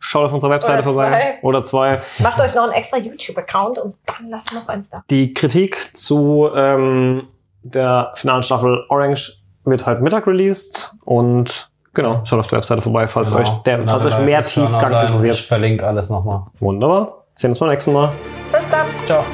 [0.00, 1.08] Schaut auf unserer Webseite Oder vorbei.
[1.10, 1.46] zwei.
[1.46, 2.00] Oder zwei.
[2.20, 5.02] Macht euch noch einen extra YouTube-Account und dann lasst noch eins da.
[5.10, 7.28] Die Kritik zu ähm,
[7.62, 9.32] der finalen Staffel Orange
[9.64, 10.94] wird halt Mittag released.
[11.04, 13.42] Und genau, schaut auf der Webseite vorbei, falls Genau.
[13.42, 15.34] euch, der, falls euch mehr Tiefgang interessiert.
[15.34, 16.42] Ich verlinke alles nochmal.
[16.60, 17.24] Wunderbar.
[17.36, 18.12] Sehen uns beim nächsten Mal.
[18.52, 18.86] Bis dann.
[19.06, 19.24] Ciao.